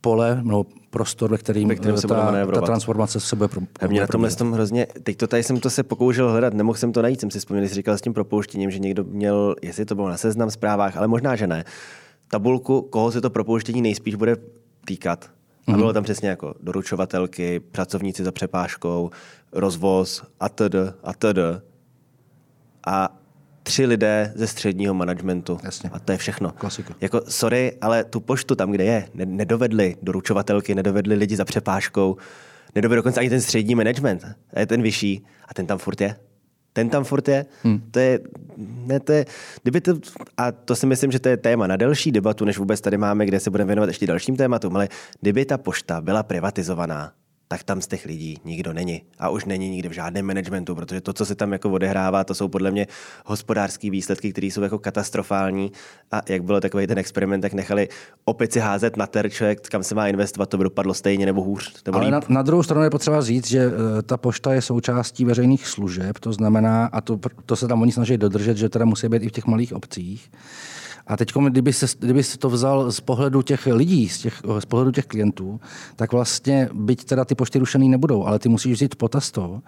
pole, 0.00 0.40
no, 0.42 0.64
prostor, 0.90 1.30
ve 1.30 1.38
kterým, 1.38 1.68
ve 1.68 1.74
kterém 1.74 1.96
se 1.96 2.06
ta, 2.06 2.46
ta 2.54 2.60
transformace 2.60 3.20
se 3.20 3.36
bude 3.36 3.48
pro, 3.48 3.60
Mě 3.88 4.00
na 4.00 4.06
tomhle 4.06 4.30
tom 4.30 4.52
hrozně, 4.52 4.86
teď 5.02 5.16
to 5.16 5.26
tady 5.26 5.42
jsem 5.42 5.60
to 5.60 5.70
se 5.70 5.82
pokoušel 5.82 6.30
hledat, 6.30 6.54
nemohl 6.54 6.78
jsem 6.78 6.92
to 6.92 7.02
najít, 7.02 7.20
jsem 7.20 7.30
si 7.30 7.38
vzpomněl, 7.38 7.68
jsi 7.68 7.74
říkal 7.74 7.98
s 7.98 8.00
tím 8.00 8.14
propouštěním, 8.14 8.70
že 8.70 8.78
někdo 8.78 9.04
měl, 9.04 9.56
jestli 9.62 9.84
to 9.84 9.94
bylo 9.94 10.08
na 10.08 10.16
seznam 10.16 10.50
zprávách, 10.50 10.96
ale 10.96 11.08
možná, 11.08 11.36
že 11.36 11.46
ne, 11.46 11.64
tabulku, 12.28 12.82
koho 12.82 13.12
se 13.12 13.20
to 13.20 13.30
propouštění 13.30 13.82
nejspíš 13.82 14.14
bude 14.14 14.36
týkat. 14.86 15.30
A 15.66 15.72
bylo 15.72 15.84
mhm. 15.84 15.94
tam 15.94 16.04
přesně 16.04 16.28
jako 16.28 16.54
doručovatelky, 16.60 17.60
pracovníci 17.60 18.24
za 18.24 18.32
přepážkou, 18.32 19.10
rozvoz 19.52 20.22
a 20.40 20.48
td. 20.48 20.74
a 21.02 21.12
td. 21.12 21.38
A 22.86 23.18
tři 23.62 23.86
lidé 23.86 24.32
ze 24.36 24.46
středního 24.46 24.94
managementu. 24.94 25.58
Jasně. 25.62 25.90
A 25.92 25.98
to 25.98 26.12
je 26.12 26.18
všechno. 26.18 26.50
Klasika. 26.50 26.94
Jako, 27.00 27.20
sorry, 27.28 27.76
ale 27.80 28.04
tu 28.04 28.20
poštu 28.20 28.54
tam, 28.54 28.70
kde 28.70 28.84
je, 28.84 29.08
nedovedli 29.14 29.96
doručovatelky, 30.02 30.74
nedovedli 30.74 31.14
lidi 31.14 31.36
za 31.36 31.44
přepážkou, 31.44 32.16
nedovedli 32.74 32.96
dokonce 32.96 33.20
ani 33.20 33.30
ten 33.30 33.40
střední 33.40 33.74
management. 33.74 34.24
A 34.54 34.60
je 34.60 34.66
ten 34.66 34.82
vyšší 34.82 35.24
a 35.48 35.54
ten 35.54 35.66
tam 35.66 35.78
furt 35.78 36.00
je 36.00 36.16
ten 36.74 36.88
tam 36.88 37.04
furt 37.04 37.28
je. 37.28 37.46
Hmm. 37.62 37.80
To 37.90 37.98
je, 37.98 38.20
ne, 38.86 39.00
to 39.00 39.12
je, 39.12 39.26
kdyby 39.62 39.80
to, 39.80 39.94
a 40.36 40.52
to 40.52 40.76
si 40.76 40.86
myslím, 40.86 41.12
že 41.12 41.18
to 41.18 41.28
je 41.28 41.36
téma 41.36 41.66
na 41.66 41.76
delší 41.76 42.12
debatu, 42.12 42.44
než 42.44 42.58
vůbec 42.58 42.80
tady 42.80 42.98
máme, 42.98 43.26
kde 43.26 43.40
se 43.40 43.50
budeme 43.50 43.66
věnovat 43.66 43.86
ještě 43.86 44.06
dalším 44.06 44.36
tématům, 44.36 44.76
ale 44.76 44.88
kdyby 45.20 45.44
ta 45.44 45.58
pošta 45.58 46.00
byla 46.00 46.22
privatizovaná, 46.22 47.12
tak 47.48 47.62
tam 47.62 47.80
z 47.80 47.86
těch 47.86 48.04
lidí 48.04 48.38
nikdo 48.44 48.72
není. 48.72 49.02
A 49.18 49.28
už 49.28 49.44
není 49.44 49.70
nikdy 49.70 49.88
v 49.88 49.92
žádném 49.92 50.26
managementu, 50.26 50.74
protože 50.74 51.00
to, 51.00 51.12
co 51.12 51.26
se 51.26 51.34
tam 51.34 51.52
jako 51.52 51.70
odehrává, 51.70 52.24
to 52.24 52.34
jsou 52.34 52.48
podle 52.48 52.70
mě 52.70 52.86
hospodářské 53.26 53.90
výsledky, 53.90 54.32
které 54.32 54.46
jsou 54.46 54.62
jako 54.62 54.78
katastrofální. 54.78 55.72
A 56.12 56.22
jak 56.28 56.44
bylo 56.44 56.60
takový 56.60 56.86
ten 56.86 56.98
experiment, 56.98 57.42
tak 57.42 57.52
nechali 57.52 57.88
opici 58.24 58.60
házet 58.60 58.96
na 58.96 59.06
terček, 59.06 59.68
kam 59.68 59.82
se 59.82 59.94
má 59.94 60.08
investovat, 60.08 60.48
to 60.48 60.58
by 60.58 60.64
dopadlo 60.64 60.94
stejně 60.94 61.26
nebo 61.26 61.42
hůř. 61.42 61.84
Nebo 61.86 61.98
Ale 61.98 62.10
na, 62.10 62.20
na, 62.28 62.42
druhou 62.42 62.62
stranu 62.62 62.84
je 62.84 62.90
potřeba 62.90 63.22
říct, 63.22 63.48
že 63.48 63.66
uh, 63.66 63.72
ta 64.06 64.16
pošta 64.16 64.54
je 64.54 64.62
součástí 64.62 65.24
veřejných 65.24 65.66
služeb, 65.66 66.18
to 66.18 66.32
znamená, 66.32 66.86
a 66.86 67.00
to, 67.00 67.20
to 67.46 67.56
se 67.56 67.68
tam 67.68 67.82
oni 67.82 67.92
snaží 67.92 68.16
dodržet, 68.16 68.56
že 68.56 68.68
teda 68.68 68.84
musí 68.84 69.08
být 69.08 69.22
i 69.22 69.28
v 69.28 69.32
těch 69.32 69.46
malých 69.46 69.72
obcích. 69.72 70.30
A 71.06 71.16
teď, 71.16 71.32
kdyby 71.48 71.72
se, 71.72 71.86
kdyby 71.98 72.22
se 72.22 72.38
to 72.38 72.50
vzal 72.50 72.92
z 72.92 73.00
pohledu 73.00 73.42
těch 73.42 73.66
lidí, 73.66 74.08
z, 74.08 74.18
těch, 74.18 74.42
z 74.58 74.64
pohledu 74.64 74.90
těch 74.90 75.06
klientů, 75.06 75.60
tak 75.96 76.12
vlastně, 76.12 76.68
byť 76.72 77.04
teda 77.04 77.24
ty 77.24 77.34
pošty 77.34 77.58
rušený 77.58 77.88
nebudou, 77.88 78.26
ale 78.26 78.38
ty 78.38 78.48
musíš 78.48 78.72
vzít 78.72 78.96
potaz 78.96 79.30
to, 79.30 79.62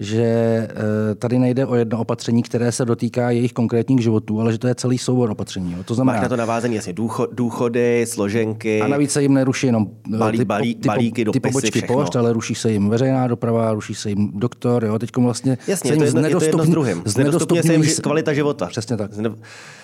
že 0.00 0.22
eh, 0.22 1.14
tady 1.14 1.38
nejde 1.38 1.66
o 1.66 1.74
jedno 1.74 1.98
opatření, 1.98 2.42
které 2.42 2.72
se 2.72 2.84
dotýká 2.84 3.30
jejich 3.30 3.52
konkrétních 3.52 4.00
životů, 4.00 4.40
ale 4.40 4.52
že 4.52 4.58
to 4.58 4.68
je 4.68 4.74
celý 4.74 4.98
soubor 4.98 5.30
opatření. 5.30 5.76
To 5.84 5.94
znamená, 5.94 6.16
Máš 6.16 6.22
na 6.22 6.28
to 6.28 6.36
navázání 6.36 6.74
jasně 6.74 6.94
důchody, 7.32 8.06
složenky. 8.08 8.80
A 8.80 8.88
navíc 8.88 9.10
se 9.10 9.22
jim 9.22 9.34
neruší 9.34 9.66
jenom 9.66 9.86
eh, 10.14 10.18
balí, 10.18 10.38
ty, 10.38 10.44
balí, 10.44 10.74
ty, 10.74 10.88
balíky, 10.88 11.24
dopisy, 11.24 11.40
ty 11.40 11.48
pobočky 11.48 11.78
všechno. 11.78 11.96
pošt, 11.96 12.16
ale 12.16 12.32
ruší 12.32 12.54
se 12.54 12.72
jim 12.72 12.88
veřejná 12.88 13.26
doprava, 13.26 13.72
ruší 13.72 13.94
se 13.94 14.08
jim 14.08 14.30
doktor. 14.34 14.84
Jo. 14.84 14.98
Teď 14.98 15.16
vlastně 15.16 15.58
jasně, 15.66 15.96
to 15.96 16.02
je 16.02 16.08
jedno, 16.08 16.20
je 16.20 16.30
to 16.30 16.44
jedno 16.44 16.64
s 16.64 16.68
druhým. 16.68 17.02
Znedostupně 17.04 17.62
se 17.62 17.72
jim 17.72 17.84
kvalita 18.02 18.32
života. 18.32 18.66
Přesně 18.66 18.96
tak. 18.96 19.10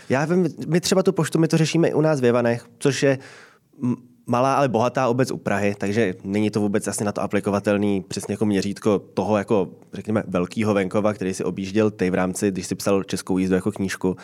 Já 0.09 0.25
vím, 0.25 0.49
my 0.67 0.81
třeba 0.81 1.03
tu 1.03 1.13
poštu, 1.13 1.39
my 1.39 1.49
to 1.49 1.57
řešíme 1.57 1.89
i 1.89 1.95
u 1.95 2.01
nás 2.01 2.21
v 2.21 2.25
Jevanech, 2.25 2.67
což 2.79 3.03
je 3.03 3.19
malá, 4.27 4.55
ale 4.55 4.69
bohatá 4.69 5.09
obec 5.09 5.31
u 5.31 5.37
Prahy, 5.37 5.75
takže 5.79 6.15
není 6.25 6.51
to 6.51 6.61
vůbec 6.61 6.89
asi 6.89 7.05
na 7.05 7.13
to 7.13 7.23
aplikovatelný 7.23 8.05
přesně 8.09 8.33
jako 8.33 8.47
měřítko 8.47 8.99
toho 8.99 9.37
jako, 9.37 9.69
řekněme, 9.93 10.23
velkého 10.29 10.75
venkova, 10.75 11.13
který 11.13 11.35
si 11.35 11.45
objížděl 11.45 11.91
ty 11.91 12.11
v 12.11 12.15
rámci, 12.15 12.51
když 12.51 12.67
si 12.67 12.75
psal 12.75 13.03
českou 13.03 13.39
jízdu 13.39 13.55
jako 13.55 13.73
knížku. 13.73 14.17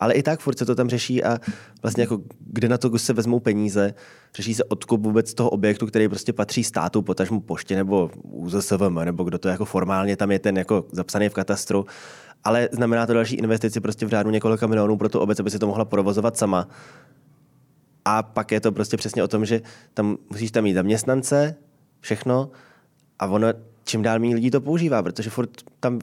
Ale 0.00 0.14
i 0.14 0.22
tak 0.22 0.40
furt 0.40 0.58
se 0.58 0.66
to 0.66 0.74
tam 0.74 0.88
řeší 0.88 1.24
a 1.24 1.38
vlastně 1.82 2.02
jako 2.02 2.20
kde 2.46 2.68
na 2.68 2.78
to 2.78 2.98
se 2.98 3.12
vezmou 3.12 3.40
peníze, 3.40 3.94
řeší 4.34 4.54
se 4.54 4.64
odkup 4.64 5.02
vůbec 5.02 5.34
toho 5.34 5.50
objektu, 5.50 5.86
který 5.86 6.08
prostě 6.08 6.32
patří 6.32 6.64
státu, 6.64 7.02
potažmu 7.02 7.40
poště 7.40 7.76
nebo 7.76 8.10
UZSVM, 8.22 9.04
nebo 9.04 9.24
kdo 9.24 9.38
to 9.38 9.48
jako 9.48 9.64
formálně 9.64 10.16
tam 10.16 10.30
je 10.30 10.38
ten 10.38 10.58
jako 10.58 10.84
zapsaný 10.92 11.28
v 11.28 11.34
katastru. 11.34 11.86
Ale 12.44 12.68
znamená 12.72 13.06
to 13.06 13.14
další 13.14 13.36
investici 13.36 13.80
prostě 13.80 14.06
v 14.06 14.08
řádu 14.08 14.30
několika 14.30 14.66
milionů 14.66 14.96
pro 14.96 15.08
tu 15.08 15.18
obec, 15.18 15.40
aby 15.40 15.50
si 15.50 15.58
to 15.58 15.66
mohla 15.66 15.84
provozovat 15.84 16.36
sama. 16.36 16.68
A 18.08 18.22
pak 18.22 18.52
je 18.52 18.60
to 18.60 18.72
prostě 18.72 18.96
přesně 18.96 19.22
o 19.22 19.28
tom, 19.28 19.44
že 19.44 19.62
tam 19.94 20.16
musíš 20.30 20.50
tam 20.50 20.64
mít 20.64 20.74
zaměstnance, 20.74 21.56
všechno 22.00 22.50
a 23.18 23.26
ono 23.26 23.48
čím 23.84 24.02
dál 24.02 24.18
méně 24.18 24.34
lidí 24.34 24.50
to 24.50 24.60
používá, 24.60 25.02
protože 25.02 25.30
furt 25.30 25.50
tam 25.80 26.00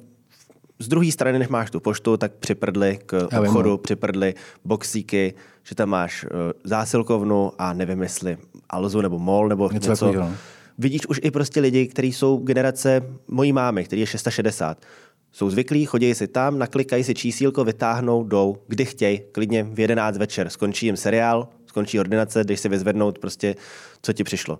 z 0.80 0.88
druhé 0.88 1.12
strany, 1.12 1.40
než 1.40 1.48
máš 1.48 1.72
tu 1.72 1.80
poštu, 1.80 2.18
tak 2.18 2.32
připrdli 2.34 3.00
k 3.06 3.28
obchodu, 3.40 3.70
vím. 3.70 3.72
No. 3.72 3.78
připrdli 3.78 4.34
boxíky, 4.66 5.34
že 5.64 5.76
tam 5.76 5.90
máš 5.90 6.24
uh, 6.24 6.30
zásilkovnu 6.64 7.52
a 7.58 7.74
nevím, 7.74 8.02
jestli 8.02 8.38
Alzu 8.70 9.02
nebo 9.02 9.20
MOL 9.20 9.50
nebo 9.50 9.70
něco. 9.74 9.90
něco. 9.90 10.06
Takový, 10.06 10.34
Vidíš 10.78 11.08
už 11.08 11.20
i 11.24 11.32
prostě 11.32 11.60
lidi, 11.60 11.88
kteří 11.88 12.14
jsou 12.14 12.38
generace 12.38 13.02
mojí 13.28 13.54
mámy, 13.54 13.84
který 13.84 14.00
je 14.00 14.08
660. 14.08 14.86
Jsou 15.32 15.50
zvyklí, 15.50 15.86
chodí 15.86 16.16
si 16.16 16.28
tam, 16.28 16.60
naklikají 16.60 17.04
si 17.04 17.14
čísílko, 17.14 17.64
vytáhnou, 17.64 18.24
jdou, 18.24 18.58
kdy 18.68 18.86
chtějí, 18.86 19.22
klidně 19.32 19.64
v 19.64 19.80
11 19.80 20.18
večer. 20.18 20.50
Skončí 20.50 20.86
jim 20.86 20.98
seriál, 20.98 21.48
skončí 21.74 22.00
ordinace, 22.00 22.44
když 22.44 22.60
si 22.60 22.70
vyzvednout 22.70 23.20
prostě, 23.20 23.56
co 24.02 24.14
ti 24.14 24.24
přišlo. 24.24 24.60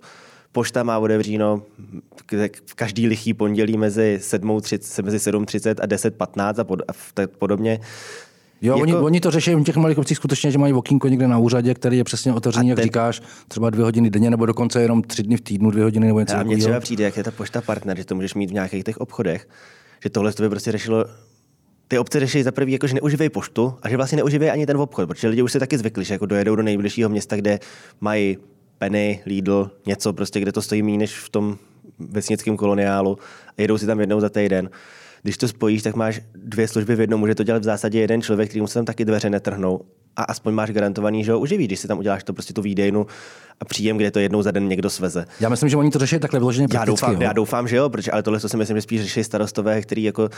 Pošta 0.52 0.82
má 0.82 0.98
otevříno 0.98 1.62
v 2.66 2.74
každý 2.74 3.06
lichý 3.06 3.34
pondělí 3.34 3.76
mezi 3.76 4.18
7.30, 4.20 5.04
mezi 5.04 5.16
7.30 5.16 5.74
a 5.82 5.86
10.15 5.86 6.60
a, 6.60 6.64
pod, 6.64 6.82
a 6.88 6.92
podobně. 7.38 7.80
Jo, 8.62 8.72
jako... 8.72 8.82
oni, 8.82 8.94
oni, 8.94 9.20
to 9.20 9.30
řeší 9.30 9.54
v 9.54 9.62
těch 9.62 9.76
malých 9.76 9.98
obcích 9.98 10.16
skutečně, 10.16 10.50
že 10.50 10.58
mají 10.58 10.72
okýnko 10.72 11.08
někde 11.08 11.28
na 11.28 11.38
úřadě, 11.38 11.74
který 11.74 11.98
je 11.98 12.04
přesně 12.04 12.32
otevřený, 12.32 12.68
jak 12.68 12.76
ten... 12.76 12.84
říkáš, 12.84 13.22
třeba 13.48 13.70
dvě 13.70 13.84
hodiny 13.84 14.10
denně, 14.10 14.30
nebo 14.30 14.46
dokonce 14.46 14.82
jenom 14.82 15.02
tři 15.02 15.22
dny 15.22 15.36
v 15.36 15.40
týdnu, 15.40 15.70
dvě 15.70 15.84
hodiny 15.84 16.06
nebo 16.06 16.20
něco 16.20 16.36
A 16.36 16.42
mně 16.42 16.56
třeba 16.56 16.80
přijde, 16.80 17.04
jak 17.04 17.16
je 17.16 17.24
ta 17.24 17.30
pošta 17.30 17.60
partner, 17.60 17.96
že 17.96 18.04
to 18.04 18.14
můžeš 18.14 18.34
mít 18.34 18.50
v 18.50 18.52
nějakých 18.52 18.84
těch 18.84 18.98
obchodech, 18.98 19.48
že 20.02 20.10
tohle 20.10 20.32
to 20.32 20.42
by 20.42 20.48
prostě 20.48 20.72
řešilo 20.72 21.04
ty 21.94 21.98
obce 21.98 22.20
řeší 22.20 22.42
za 22.42 22.52
prvý, 22.52 22.72
jako, 22.72 22.86
že 22.86 22.94
neužívají 22.94 23.30
poštu 23.30 23.74
a 23.82 23.88
že 23.88 23.96
vlastně 23.96 24.16
neužívají 24.16 24.50
ani 24.50 24.66
ten 24.66 24.76
obchod, 24.76 25.08
protože 25.08 25.28
lidi 25.28 25.42
už 25.42 25.52
se 25.52 25.60
taky 25.60 25.78
zvykli, 25.78 26.04
že 26.04 26.14
jako 26.14 26.26
dojedou 26.26 26.56
do 26.56 26.62
nejbližšího 26.62 27.08
města, 27.08 27.36
kde 27.36 27.58
mají 28.00 28.38
Penny, 28.78 29.22
Lidl, 29.26 29.70
něco 29.86 30.12
prostě, 30.12 30.40
kde 30.40 30.52
to 30.52 30.62
stojí 30.62 30.82
méně 30.82 30.98
než 30.98 31.18
v 31.18 31.28
tom 31.28 31.58
vesnickém 31.98 32.56
koloniálu 32.56 33.18
a 33.58 33.62
jedou 33.62 33.78
si 33.78 33.86
tam 33.86 34.00
jednou 34.00 34.20
za 34.20 34.28
týden. 34.28 34.70
Když 35.22 35.36
to 35.38 35.48
spojíš, 35.48 35.82
tak 35.82 35.94
máš 35.94 36.20
dvě 36.34 36.68
služby 36.68 36.96
v 36.96 37.00
jednom, 37.00 37.20
může 37.20 37.34
to 37.34 37.42
dělat 37.42 37.62
v 37.62 37.64
zásadě 37.64 38.00
jeden 38.00 38.22
člověk, 38.22 38.48
který 38.48 38.66
se 38.66 38.74
tam 38.74 38.84
taky 38.84 39.04
dveře 39.04 39.30
netrhnou 39.30 39.80
a 40.16 40.22
aspoň 40.22 40.54
máš 40.54 40.70
garantovaný, 40.70 41.24
že 41.24 41.32
ho 41.32 41.40
uživí, 41.40 41.64
když 41.64 41.80
si 41.80 41.88
tam 41.88 41.98
uděláš 41.98 42.24
to 42.24 42.32
prostě 42.32 42.52
tu 42.52 42.62
výdejnu 42.62 43.06
a 43.60 43.64
příjem, 43.64 43.96
kde 43.96 44.10
to 44.10 44.18
jednou 44.18 44.42
za 44.42 44.50
den 44.50 44.68
někdo 44.68 44.90
sveze. 44.90 45.26
Já 45.40 45.48
myslím, 45.48 45.68
že 45.68 45.76
oni 45.76 45.90
to 45.90 45.98
řeší 45.98 46.18
takhle 46.18 46.40
vyloženě 46.40 46.68
já 46.74 46.84
doufám, 46.84 47.22
já 47.22 47.32
doufám, 47.32 47.68
že 47.68 47.76
jo, 47.76 47.88
protože 47.90 48.10
ale 48.10 48.22
tohle 48.22 48.40
to 48.40 48.48
si 48.48 48.56
myslím, 48.56 48.76
že 48.76 48.82
spíš 48.82 49.02
řeší 49.02 49.24
starostové, 49.24 49.82
kteří 49.82 50.02
jako 50.02 50.28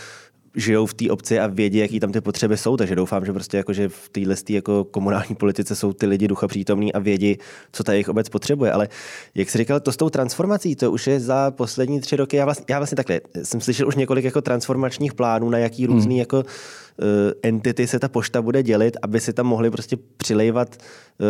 žijou 0.57 0.87
v 0.87 0.95
té 0.95 1.11
obci 1.11 1.41
a 1.41 1.47
vědí, 1.47 1.79
jaký 1.79 2.01
tam 2.01 2.13
ty 2.13 2.21
potřeby 2.21 2.57
jsou, 2.57 2.77
takže 2.77 2.97
doufám, 2.97 3.25
že 3.25 3.33
prostě 3.33 3.57
jako, 3.57 3.73
že 3.73 3.89
v 3.89 4.09
téhle 4.09 4.35
jako 4.51 4.85
komunální 4.85 5.35
politice 5.35 5.77
jsou 5.77 5.93
ty 5.93 6.07
lidi 6.07 6.29
ducha 6.29 6.49
přítomní 6.49 6.93
a 6.93 6.99
vědí, 6.99 7.39
co 7.73 7.85
ta 7.85 7.93
jejich 7.93 8.09
obec 8.09 8.29
potřebuje. 8.29 8.73
Ale 8.73 8.89
jak 9.35 9.51
jsi 9.51 9.59
říkal, 9.59 9.81
to 9.81 9.93
s 9.93 9.97
tou 9.97 10.11
transformací, 10.11 10.77
to 10.77 10.93
už 10.93 11.07
je 11.07 11.21
za 11.21 11.51
poslední 11.51 12.01
tři 12.01 12.17
roky. 12.17 12.37
Já 12.37 12.45
vlastně, 12.45 12.65
já 12.69 12.79
vlastně 12.79 12.97
takhle 12.97 13.21
jsem 13.43 13.61
slyšel 13.61 13.89
už 13.89 13.97
několik 13.97 14.25
jako 14.25 14.41
transformačních 14.41 15.15
plánů, 15.15 15.51
na 15.51 15.59
jaký 15.59 15.87
různý 15.87 16.15
hmm. 16.15 16.21
jako 16.21 16.45
entity 17.43 17.87
se 17.87 17.99
ta 17.99 18.09
pošta 18.09 18.43
bude 18.43 18.63
dělit, 18.63 18.97
aby 19.03 19.21
si 19.21 19.33
tam 19.33 19.47
mohli 19.47 19.71
prostě 19.71 19.97
přilejvat 20.17 20.77
uh, 20.77 21.27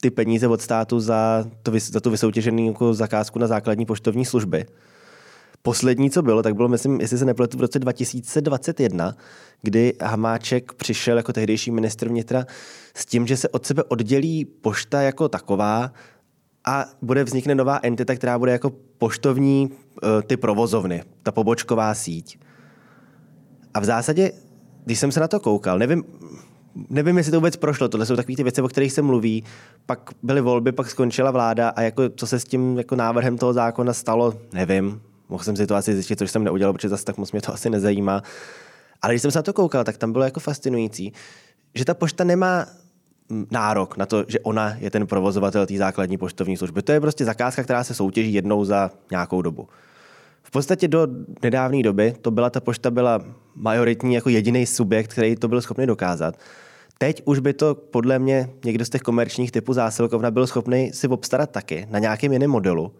ty 0.00 0.10
peníze 0.10 0.48
od 0.48 0.60
státu 0.60 1.00
za, 1.00 1.44
to, 1.62 1.72
za 1.78 2.00
tu 2.00 2.10
vysoutěženou 2.10 2.66
jako 2.66 2.94
zakázku 2.94 3.38
na 3.38 3.46
základní 3.46 3.86
poštovní 3.86 4.24
služby. 4.24 4.64
Poslední, 5.62 6.10
co 6.10 6.22
bylo, 6.22 6.42
tak 6.42 6.54
bylo, 6.54 6.68
myslím, 6.68 7.00
jestli 7.00 7.18
se 7.18 7.24
nepletu, 7.24 7.58
v 7.58 7.60
roce 7.60 7.78
2021, 7.78 9.16
kdy 9.62 9.94
Hamáček 10.02 10.72
přišel 10.72 11.16
jako 11.16 11.32
tehdejší 11.32 11.70
ministr 11.70 12.08
vnitra 12.08 12.46
s 12.94 13.06
tím, 13.06 13.26
že 13.26 13.36
se 13.36 13.48
od 13.48 13.66
sebe 13.66 13.82
oddělí 13.82 14.44
pošta 14.44 15.02
jako 15.02 15.28
taková 15.28 15.92
a 16.66 16.84
bude 17.02 17.24
vznikne 17.24 17.54
nová 17.54 17.80
entita, 17.82 18.14
která 18.14 18.38
bude 18.38 18.52
jako 18.52 18.72
poštovní 18.98 19.70
eh, 19.70 20.22
ty 20.22 20.36
provozovny, 20.36 21.02
ta 21.22 21.32
pobočková 21.32 21.94
síť. 21.94 22.38
A 23.74 23.80
v 23.80 23.84
zásadě, 23.84 24.32
když 24.84 24.98
jsem 24.98 25.12
se 25.12 25.20
na 25.20 25.28
to 25.28 25.40
koukal, 25.40 25.78
nevím, 25.78 26.04
nevím, 26.90 27.18
jestli 27.18 27.30
to 27.30 27.36
vůbec 27.36 27.56
prošlo, 27.56 27.88
tohle 27.88 28.06
jsou 28.06 28.16
takové 28.16 28.36
ty 28.36 28.42
věci, 28.42 28.62
o 28.62 28.68
kterých 28.68 28.92
se 28.92 29.02
mluví, 29.02 29.44
pak 29.86 30.10
byly 30.22 30.40
volby, 30.40 30.72
pak 30.72 30.90
skončila 30.90 31.30
vláda 31.30 31.68
a 31.68 31.82
jako, 31.82 32.02
co 32.08 32.26
se 32.26 32.40
s 32.40 32.44
tím 32.44 32.78
jako 32.78 32.96
návrhem 32.96 33.38
toho 33.38 33.52
zákona 33.52 33.92
stalo, 33.92 34.34
nevím, 34.52 35.00
Mohl 35.32 35.44
jsem 35.44 35.56
si 35.56 35.66
to 35.66 35.74
asi 35.74 35.94
zjistit, 35.94 36.18
což 36.18 36.30
jsem 36.30 36.44
neudělal, 36.44 36.72
protože 36.72 36.88
zase 36.88 37.04
tak 37.04 37.18
moc 37.18 37.32
mě 37.32 37.40
to 37.40 37.54
asi 37.54 37.70
nezajímá. 37.70 38.22
Ale 39.02 39.14
když 39.14 39.22
jsem 39.22 39.30
se 39.30 39.38
na 39.38 39.42
to 39.42 39.52
koukal, 39.52 39.84
tak 39.84 39.96
tam 39.96 40.12
bylo 40.12 40.24
jako 40.24 40.40
fascinující, 40.40 41.12
že 41.74 41.84
ta 41.84 41.94
pošta 41.94 42.24
nemá 42.24 42.66
nárok 43.50 43.96
na 43.96 44.06
to, 44.06 44.24
že 44.28 44.40
ona 44.40 44.76
je 44.78 44.90
ten 44.90 45.06
provozovatel 45.06 45.66
té 45.66 45.76
základní 45.76 46.18
poštovní 46.18 46.56
služby. 46.56 46.82
To 46.82 46.92
je 46.92 47.00
prostě 47.00 47.24
zakázka, 47.24 47.62
která 47.62 47.84
se 47.84 47.94
soutěží 47.94 48.34
jednou 48.34 48.64
za 48.64 48.90
nějakou 49.10 49.42
dobu. 49.42 49.68
V 50.42 50.50
podstatě 50.50 50.88
do 50.88 51.08
nedávné 51.42 51.82
doby 51.82 52.14
to 52.22 52.30
byla 52.30 52.50
ta 52.50 52.60
pošta 52.60 52.90
byla 52.90 53.24
majoritní 53.54 54.14
jako 54.14 54.28
jediný 54.28 54.66
subjekt, 54.66 55.12
který 55.12 55.36
to 55.36 55.48
byl 55.48 55.60
schopný 55.60 55.86
dokázat. 55.86 56.38
Teď 56.98 57.22
už 57.24 57.38
by 57.38 57.52
to 57.52 57.74
podle 57.74 58.18
mě 58.18 58.50
někdo 58.64 58.84
z 58.84 58.90
těch 58.90 59.02
komerčních 59.02 59.52
typů 59.52 59.72
zásilkovna 59.72 60.30
byl 60.30 60.46
schopný 60.46 60.92
si 60.92 61.08
obstarat 61.08 61.50
taky 61.50 61.86
na 61.90 61.98
nějakém 61.98 62.32
jiném 62.32 62.50
modelu, 62.50 62.92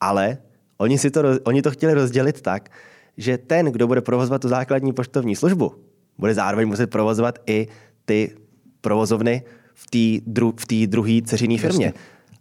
ale 0.00 0.38
Oni, 0.78 0.98
si 0.98 1.10
to, 1.10 1.22
oni 1.44 1.62
to 1.62 1.70
chtěli 1.70 1.94
rozdělit 1.94 2.40
tak, 2.40 2.70
že 3.16 3.38
ten, 3.38 3.66
kdo 3.66 3.86
bude 3.86 4.00
provozovat 4.00 4.42
tu 4.42 4.48
základní 4.48 4.92
poštovní 4.92 5.36
službu, 5.36 5.74
bude 6.18 6.34
zároveň 6.34 6.68
muset 6.68 6.86
provozovat 6.86 7.38
i 7.46 7.68
ty 8.04 8.36
provozovny 8.80 9.42
v 9.74 9.86
té 9.90 10.30
dru, 10.32 10.54
v 10.56 10.86
druhé 10.86 11.22
ceřinné 11.24 11.58
firmě. 11.58 11.92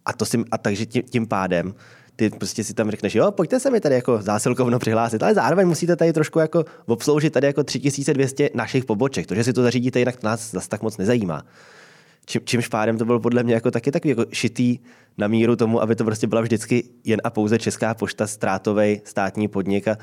A, 0.06 0.14
to 0.14 0.26
si, 0.26 0.44
a 0.52 0.58
takže 0.58 0.86
tím, 0.86 1.04
tím 1.04 1.28
pádem 1.28 1.74
ty 2.18 2.30
prostě 2.30 2.64
si 2.64 2.74
tam 2.74 2.92
řekneš, 2.92 3.16
jo, 3.16 3.32
pojďte 3.32 3.60
se 3.60 3.72
mi 3.72 3.80
tady 3.80 3.96
jako 3.96 4.22
zásilkovno 4.22 4.80
přihlásit, 4.80 5.24
ale 5.24 5.34
zároveň 5.34 5.68
musíte 5.68 5.96
tady 5.96 6.14
trošku 6.14 6.40
jako 6.40 6.66
obsloužit 6.86 7.34
tady 7.34 7.48
jako 7.48 7.64
3200 7.64 8.50
našich 8.54 8.86
poboček. 8.86 9.28
To, 9.28 9.36
že 9.36 9.44
si 9.44 9.54
to 9.54 9.64
zařídíte 9.64 10.00
jinak, 10.00 10.24
nás 10.24 10.52
zase 10.52 10.70
tak 10.70 10.82
moc 10.82 10.98
nezajímá. 10.98 11.44
Čím, 12.26 12.42
čímž 12.46 12.68
pádem 12.68 12.98
to 12.98 13.06
bylo 13.06 13.20
podle 13.20 13.44
mě 13.44 13.54
jako 13.54 13.72
taky 13.72 13.92
takový 13.92 14.10
jako 14.10 14.26
šitý 14.32 14.80
na 15.18 15.28
míru 15.28 15.56
tomu, 15.56 15.82
aby 15.82 15.96
to 15.96 16.04
prostě 16.04 16.28
byla 16.28 16.42
vždycky 16.42 16.84
jen 17.04 17.22
a 17.24 17.30
pouze 17.30 17.60
Česká 17.60 17.94
pošta, 17.94 18.28
ztrátový 18.28 19.02
státní 19.04 19.48
podnik 19.48 19.88
a 19.88 19.98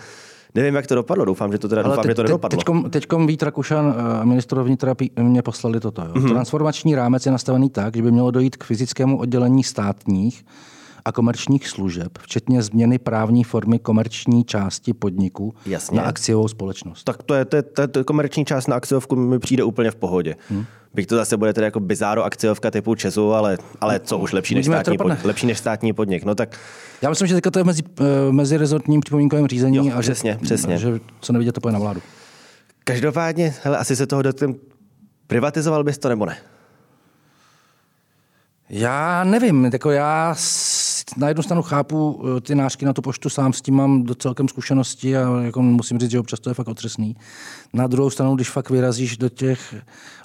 Nevím, 0.57 0.75
jak 0.75 0.87
to 0.87 0.95
dopadlo, 0.95 1.25
doufám, 1.25 1.53
že 1.53 1.59
to 1.59 1.69
teda 1.69 1.83
doufám, 1.83 2.03
te, 2.03 2.09
že 2.09 2.15
to 2.15 2.23
nedopadlo. 2.23 2.59
Teďkom, 2.59 2.91
teďkom 2.91 3.27
Vít 3.27 3.43
Rakušan 3.43 3.95
eh, 3.97 4.25
ministr 4.25 4.63
vnitra 4.63 4.95
mě 5.17 5.43
poslali 5.43 5.81
toto. 5.81 6.03
Jo. 6.03 6.09
Mm-hmm. 6.15 6.29
Transformační 6.29 6.95
rámec 6.95 7.27
je 7.27 7.33
nastavený 7.33 7.71
tak, 7.71 7.97
že 7.97 8.03
by 8.03 8.11
mělo 8.13 8.31
dojít 8.31 8.57
k 8.57 8.65
fyzickému 8.65 9.19
oddělení 9.19 9.65
státních 9.65 10.45
a 11.05 11.13
komerčních 11.13 11.69
služeb, 11.69 12.19
včetně 12.19 12.63
změny 12.63 12.99
právní 12.99 13.45
formy 13.45 13.79
komerční 13.79 14.45
části 14.45 14.95
podniku 14.95 15.55
Jasně. 15.67 15.97
na 15.97 16.03
akciovou 16.03 16.49
společnost. 16.49 17.05
Tak 17.05 17.23
to 17.23 17.35
je, 17.35 17.45
to, 17.45 17.57
je, 17.57 17.63
to, 17.63 17.81
je, 17.81 17.89
to 17.89 17.99
je 17.99 18.05
komerční 18.05 18.45
část 18.45 18.67
na 18.67 18.77
akciovku 18.77 19.17
mi 19.17 19.39
přijde 19.39 19.65
úplně 19.65 19.91
v 19.91 19.97
pohodě. 19.97 20.37
Hmm. 20.49 20.65
Byť 20.95 21.09
to 21.09 21.17
zase 21.17 21.37
bude 21.37 21.53
tedy 21.53 21.65
jako 21.65 21.81
bizáro 21.81 22.25
akciovka 22.25 22.71
typu 22.71 22.95
Česu, 22.95 23.33
ale, 23.33 23.59
ale 23.81 24.01
co 24.01 24.19
už 24.19 24.33
lepší 24.33 24.55
než, 24.55 24.67
státní 24.67 24.99
podnik, 24.99 25.25
lepší 25.25 25.47
než 25.47 25.59
státní 25.59 25.93
podnik. 25.93 26.25
No 26.25 26.35
tak... 26.35 26.59
Já 27.03 27.11
myslím, 27.11 27.29
že 27.29 27.41
to 27.41 27.59
je 27.59 27.65
mezi, 27.65 27.83
eh, 28.01 28.33
mezi 28.33 28.57
rezortním 28.57 29.01
připomínkovým 29.01 29.47
řízení 29.47 29.77
jo, 29.77 29.93
a 29.97 30.01
přesně, 30.01 30.33
že, 30.33 30.39
přesně. 30.39 30.79
že 30.79 31.01
co 31.21 31.33
nevidět, 31.33 31.53
to 31.53 31.61
pojde 31.61 31.73
na 31.73 31.79
vládu. 31.79 32.01
Každopádně, 32.85 33.55
hele, 33.63 33.79
asi 33.79 33.97
se 33.97 34.07
toho 34.07 34.23
dotknem. 34.23 34.55
Privatizoval 35.27 35.85
bys 35.85 35.99
to 35.99 36.09
nebo 36.09 36.27
ne? 36.27 36.37
Já 38.71 39.25
nevím, 39.25 39.71
jako 39.73 39.91
já 39.91 40.35
na 41.17 41.29
jednu 41.29 41.43
stranu 41.43 41.63
chápu 41.63 42.25
eh, 42.37 42.41
ty 42.41 42.55
nářky 42.55 42.85
na 42.85 42.93
tu 42.93 43.03
poštu, 43.03 43.29
sám 43.29 43.53
s 43.53 43.63
tím 43.63 43.75
mám 43.75 44.03
do 44.03 44.15
celkem 44.15 44.49
zkušenosti 44.49 45.17
a 45.17 45.41
jako 45.43 45.63
musím 45.63 45.99
říct, 45.99 46.11
že 46.11 46.21
občas 46.21 46.41
to 46.41 46.51
je 46.51 46.55
fakt 46.55 46.69
otřesný. 46.69 47.17
Na 47.73 47.87
druhou 47.87 48.11
stranu, 48.11 48.35
když 48.35 48.51
fakt 48.51 48.71
vyrazíš 48.71 49.17
do 49.17 49.29
těch 49.29 49.75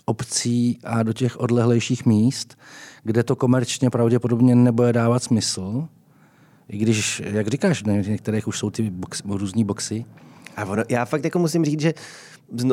obcí 0.06 0.80
a 0.84 1.04
do 1.04 1.14
těch 1.14 1.40
odlehlejších 1.40 2.06
míst, 2.06 2.58
kde 3.04 3.24
to 3.24 3.36
komerčně 3.36 3.90
pravděpodobně 3.90 4.56
nebude 4.56 4.94
dávat 4.94 5.24
smysl, 5.24 5.88
i 6.70 6.78
když, 6.78 7.22
jak 7.26 7.48
říkáš, 7.48 7.84
v 7.84 8.10
některých 8.10 8.48
už 8.48 8.60
jsou 8.60 8.70
ty 8.70 8.90
box, 8.90 9.22
různý 9.26 9.64
boxy. 9.64 10.06
A 10.56 10.66
ono, 10.66 10.84
já 10.90 11.06
fakt 11.06 11.24
jako 11.24 11.40
musím 11.40 11.66
říct, 11.66 11.82
že 11.82 11.94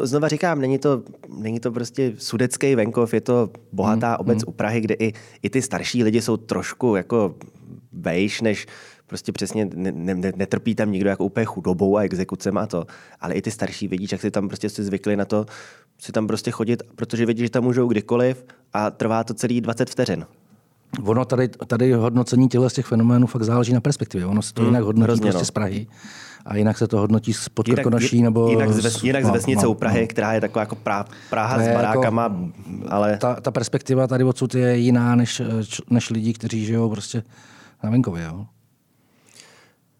znova 0.03 0.29
říkám, 0.29 0.61
není 0.61 0.79
to, 0.79 1.03
není 1.39 1.61
to 1.61 1.73
prostě 1.73 2.13
sudecký 2.19 2.75
venkov, 2.75 3.15
je 3.15 3.21
to 3.21 3.51
bohatá 3.73 4.11
mm, 4.11 4.17
obec 4.19 4.39
mm. 4.39 4.49
u 4.49 4.53
Prahy, 4.53 4.81
kde 4.81 4.95
i, 4.95 5.13
i 5.43 5.51
ty 5.51 5.63
starší 5.63 6.05
lidi 6.05 6.23
jsou 6.23 6.37
trošku 6.37 6.97
jako 6.97 7.35
vejš, 7.97 8.41
než 8.41 8.67
prostě 9.07 9.33
přesně 9.33 9.69
ne, 9.75 9.93
ne, 9.93 10.33
netrpí 10.37 10.75
tam 10.75 10.93
nikdo 10.93 11.11
jako 11.11 11.25
úplně 11.25 11.45
chudobou 11.45 11.97
a 11.97 12.03
exekucem 12.03 12.59
a 12.59 12.67
to, 12.67 12.87
ale 13.21 13.35
i 13.35 13.43
ty 13.43 13.51
starší 13.51 13.89
vidíš, 13.89 14.13
jak 14.13 14.21
si 14.21 14.31
tam 14.31 14.49
prostě 14.49 14.69
si 14.69 14.85
zvykli 14.85 15.17
na 15.17 15.25
to, 15.25 15.47
si 15.99 16.13
tam 16.13 16.27
prostě 16.27 16.51
chodit, 16.51 16.83
protože 16.97 17.27
vidí, 17.27 17.43
že 17.43 17.51
tam 17.51 17.65
můžou 17.65 17.89
kdykoliv 17.89 18.45
a 18.73 18.91
trvá 18.91 19.25
to 19.25 19.35
celý 19.35 19.61
20 19.61 19.91
vteřin. 19.91 20.27
Ono 21.05 21.25
tady, 21.25 21.49
tady 21.49 21.93
hodnocení 21.93 22.49
těchto 22.49 22.71
z 22.71 22.73
těch 22.73 22.87
fenoménů 22.87 23.27
fakt 23.27 23.43
záleží 23.43 23.73
na 23.73 23.81
perspektivě. 23.81 24.27
Ono 24.27 24.43
se 24.43 24.55
to 24.55 24.63
mm, 24.63 24.69
jinak 24.69 24.83
hodnotí 24.83 25.05
hrozně, 25.05 25.23
prostě 25.23 25.39
no. 25.39 25.45
z 25.45 25.51
Prahy 25.51 25.87
a 26.47 26.57
jinak 26.57 26.79
se 26.79 26.89
to 26.89 26.99
hodnotí 26.99 27.33
z 27.33 27.49
Podkrkonoší 27.49 28.23
nebo... 28.23 28.49
Jinak 28.49 28.73
z, 28.73 28.79
ves, 28.79 29.03
jinak 29.03 29.25
z 29.25 29.31
vesnice 29.31 29.65
no, 29.65 29.71
u 29.71 29.75
Prahy, 29.75 30.01
no. 30.01 30.07
která 30.07 30.33
je 30.33 30.41
taková 30.41 30.61
jako 30.61 30.75
pra, 30.75 31.05
Praha 31.31 31.59
s 31.59 31.63
jako 31.63 31.75
barákama, 31.75 32.23
jako, 32.23 32.89
ale... 32.89 33.17
Ta, 33.17 33.35
ta 33.35 33.51
perspektiva 33.51 34.07
tady 34.07 34.25
odsud 34.25 34.55
je 34.55 34.77
jiná 34.77 35.15
než, 35.15 35.43
než 35.91 36.11
lidí, 36.11 36.33
kteří 36.33 36.65
žijou 36.65 36.91
prostě 36.91 37.23
na 37.85 37.91
venkově. 37.91 38.25
Jo? 38.25 38.47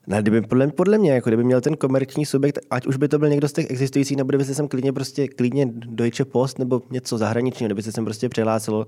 Ne, 0.07 0.23
kdyby, 0.23 0.41
podle, 0.41 0.67
podle 0.67 0.99
mě, 0.99 1.13
jako 1.13 1.31
kdyby 1.31 1.45
měl 1.45 1.61
ten 1.61 1.77
komerční 1.77 2.27
subjekt, 2.27 2.59
ať 2.71 2.87
už 2.87 2.97
by 2.97 3.09
to 3.09 3.19
byl 3.19 3.29
někdo 3.29 3.49
z 3.49 3.53
těch 3.53 3.71
existujících, 3.71 4.17
nebo 4.17 4.29
kdyby 4.29 4.45
se 4.45 4.55
sem 4.55 4.69
klidně 4.69 4.93
prostě 4.93 5.29
klidně 5.29 5.67
Deutsche 5.73 6.25
Post 6.25 6.59
nebo 6.59 6.83
něco 6.91 7.19
zahraničního, 7.19 7.69
kdyby 7.69 7.83
se 7.83 7.93
sem 7.93 8.05
prostě 8.05 8.29
přihlásilo 8.29 8.87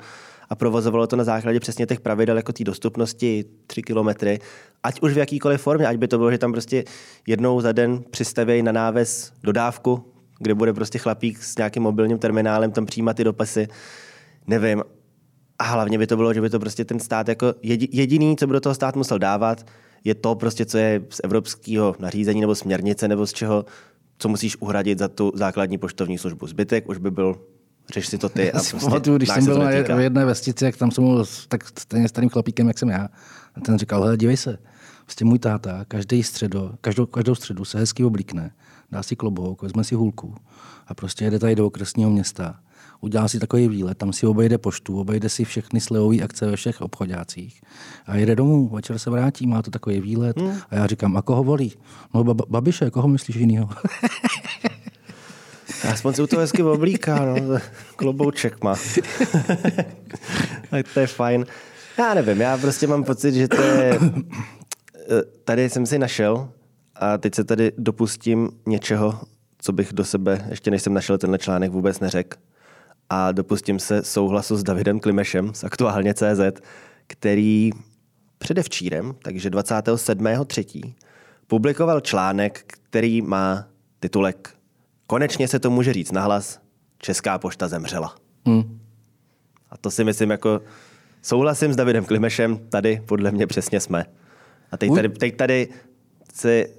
a 0.50 0.54
provozovalo 0.54 1.07
to 1.07 1.16
na 1.16 1.25
základě 1.25 1.61
přesně 1.61 1.87
těch 1.87 2.00
pravidel 2.00 2.37
jako 2.37 2.52
té 2.52 2.64
dostupnosti 2.64 3.45
3 3.66 3.83
kilometry, 3.83 4.38
ať 4.83 5.00
už 5.00 5.12
v 5.12 5.18
jakýkoliv 5.18 5.61
formě, 5.61 5.87
ať 5.87 5.97
by 5.97 6.09
to 6.09 6.18
bylo, 6.18 6.30
že 6.30 6.38
tam 6.38 6.52
prostě 6.52 6.85
jednou 7.26 7.61
za 7.61 7.73
den 7.73 8.02
přistavějí 8.11 8.62
na 8.62 8.73
náves 8.73 9.33
dodávku, 9.42 10.04
kde 10.38 10.54
bude 10.54 10.73
prostě 10.73 10.99
chlapík 10.99 11.42
s 11.42 11.57
nějakým 11.57 11.83
mobilním 11.83 12.18
terminálem 12.18 12.71
tam 12.71 12.87
přijímat 12.87 13.16
ty 13.16 13.25
dopasy, 13.25 13.68
nevím. 14.47 14.83
A 15.59 15.65
hlavně 15.65 15.99
by 15.99 16.07
to 16.07 16.17
bylo, 16.17 16.35
že 16.35 16.41
by 16.41 16.50
to 16.50 16.61
prostě 16.61 16.85
ten 16.85 17.00
stát 17.00 17.29
jako 17.29 17.55
jediný, 17.62 18.37
co 18.37 18.47
by 18.47 18.53
do 18.53 18.61
toho 18.61 18.75
stát 18.75 18.97
musel 18.97 19.19
dávat, 19.19 19.67
je 20.05 20.15
to 20.15 20.35
prostě, 20.35 20.67
co 20.67 20.79
je 20.79 21.03
z 21.11 21.21
evropského 21.25 21.97
nařízení 21.99 22.41
nebo 22.41 22.55
směrnice 22.55 23.09
nebo 23.09 23.27
z 23.27 23.33
čeho, 23.33 23.65
co 24.19 24.29
musíš 24.29 24.57
uhradit 24.61 24.99
za 24.99 25.09
tu 25.09 25.33
základní 25.35 25.79
poštovní 25.79 26.19
službu. 26.19 26.47
Zbytek 26.47 26.88
už 26.88 26.99
by 26.99 27.11
byl 27.11 27.37
řeš 27.93 28.07
si 28.07 28.19
to 28.19 28.29
ty. 28.29 28.53
A 28.53 28.59
prostě 28.59 28.77
pamatuju, 28.77 29.17
když 29.17 29.29
jsem 29.29 29.45
byl 29.45 29.67
v 29.97 30.00
jedné 30.00 30.25
vestici, 30.25 30.65
jak 30.65 30.77
tam 30.77 30.91
jsem 30.91 31.05
byl 31.05 31.25
tak 31.49 31.79
stejně 31.79 32.09
starým 32.09 32.31
chlapíkem, 32.31 32.69
jak 32.69 32.79
jsem 32.79 32.88
já. 32.88 33.09
A 33.55 33.61
ten 33.61 33.79
říkal, 33.79 34.03
hele, 34.03 34.17
dívej 34.17 34.37
se, 34.37 34.59
prostě 35.05 35.25
můj 35.25 35.38
táta 35.38 35.85
každý 35.88 36.23
středo, 36.23 36.73
každou, 36.81 37.07
každou 37.07 37.35
středu 37.35 37.65
se 37.65 37.79
hezky 37.79 38.05
oblíkne, 38.05 38.50
dá 38.91 39.03
si 39.03 39.17
klobouk, 39.17 39.62
vezme 39.62 39.85
si 39.85 39.95
hůlku 39.95 40.35
a 40.87 40.95
prostě 40.95 41.25
jede 41.25 41.38
tady 41.38 41.55
do 41.55 41.67
okresního 41.67 42.11
města 42.11 42.61
udělá 43.00 43.28
si 43.28 43.38
takový 43.38 43.69
výlet, 43.69 43.99
tam 43.99 44.12
si 44.12 44.26
obejde 44.26 44.59
poštu, 44.59 45.00
obejde 45.00 45.28
si 45.28 45.45
všechny 45.45 45.81
slevové 45.81 46.17
akce 46.17 46.47
ve 46.47 46.57
všech 46.57 46.81
obchodácích 46.81 47.61
a 48.07 48.17
jede 48.17 48.37
domů, 48.37 48.69
večer 48.69 48.99
se 48.99 49.11
vrátí, 49.11 49.47
má 49.47 49.62
to 49.62 49.71
takový 49.71 50.00
výlet 50.00 50.40
hmm. 50.40 50.57
a 50.71 50.75
já 50.75 50.87
říkám, 50.87 51.17
a 51.17 51.23
koho 51.23 51.45
volí? 51.45 51.73
No 52.14 52.25
bab- 52.25 52.49
babiše, 52.49 52.90
koho 52.90 53.09
myslíš 53.09 53.37
jinýho? 53.37 53.69
Aspoň 55.93 56.14
se 56.14 56.23
u 56.23 56.26
toho 56.26 56.40
hezky 56.40 56.62
oblíká, 56.62 57.25
no. 57.25 57.35
klobouček 57.97 58.64
má. 58.64 58.75
tak 60.71 60.87
to 60.95 61.00
je 61.00 61.07
fajn. 61.07 61.47
Já 61.99 62.14
nevím, 62.14 62.40
já 62.40 62.59
prostě 62.59 62.87
mám 62.87 63.05
pocit, 63.05 63.35
že 63.35 63.49
to 63.49 63.62
je... 63.62 63.99
Eh, 65.11 65.23
tady 65.45 65.71
jsem 65.71 65.87
si 65.87 65.99
našel 65.99 66.49
a 66.95 67.19
teď 67.19 67.34
se 67.34 67.45
tady 67.45 67.73
dopustím 67.78 68.50
něčeho, 68.67 69.21
co 69.58 69.73
bych 69.73 69.93
do 69.93 70.04
sebe, 70.04 70.47
ještě 70.50 70.71
než 70.71 70.82
jsem 70.82 70.95
našel 70.95 71.19
tenhle 71.19 71.39
článek, 71.39 71.73
vůbec 71.73 72.00
neřekl 72.00 72.39
a 73.10 73.32
dopustím 73.32 73.78
se 73.78 74.02
souhlasu 74.02 74.56
s 74.56 74.62
Davidem 74.62 75.00
Klimešem 75.00 75.54
z 75.54 75.64
aktuálně 75.64 76.14
CZ, 76.14 76.60
který 77.06 77.71
předevčírem, 78.38 79.14
takže 79.23 79.50
27.3. 79.50 80.94
publikoval 81.47 82.00
článek, 82.00 82.64
který 82.66 83.23
má 83.23 83.64
titulek 84.00 84.58
Konečně 85.10 85.49
se 85.49 85.58
to 85.58 85.71
může 85.71 85.92
říct 85.92 86.12
nahlas, 86.12 86.60
Česká 86.99 87.38
pošta 87.38 87.68
zemřela. 87.68 88.14
Hmm. 88.47 88.80
A 89.71 89.76
to 89.76 89.90
si 89.90 90.04
myslím 90.04 90.30
jako 90.30 90.60
souhlasím 91.23 91.73
s 91.73 91.76
Davidem 91.76 92.04
Klimešem, 92.04 92.58
tady 92.58 93.02
podle 93.06 93.30
mě 93.30 93.47
přesně 93.47 93.80
jsme. 93.80 94.04
A 94.73 94.76
teď 94.76 94.94
tady, 94.94 95.08
teď 95.08 95.36
tady 95.36 95.68
si 96.34 96.75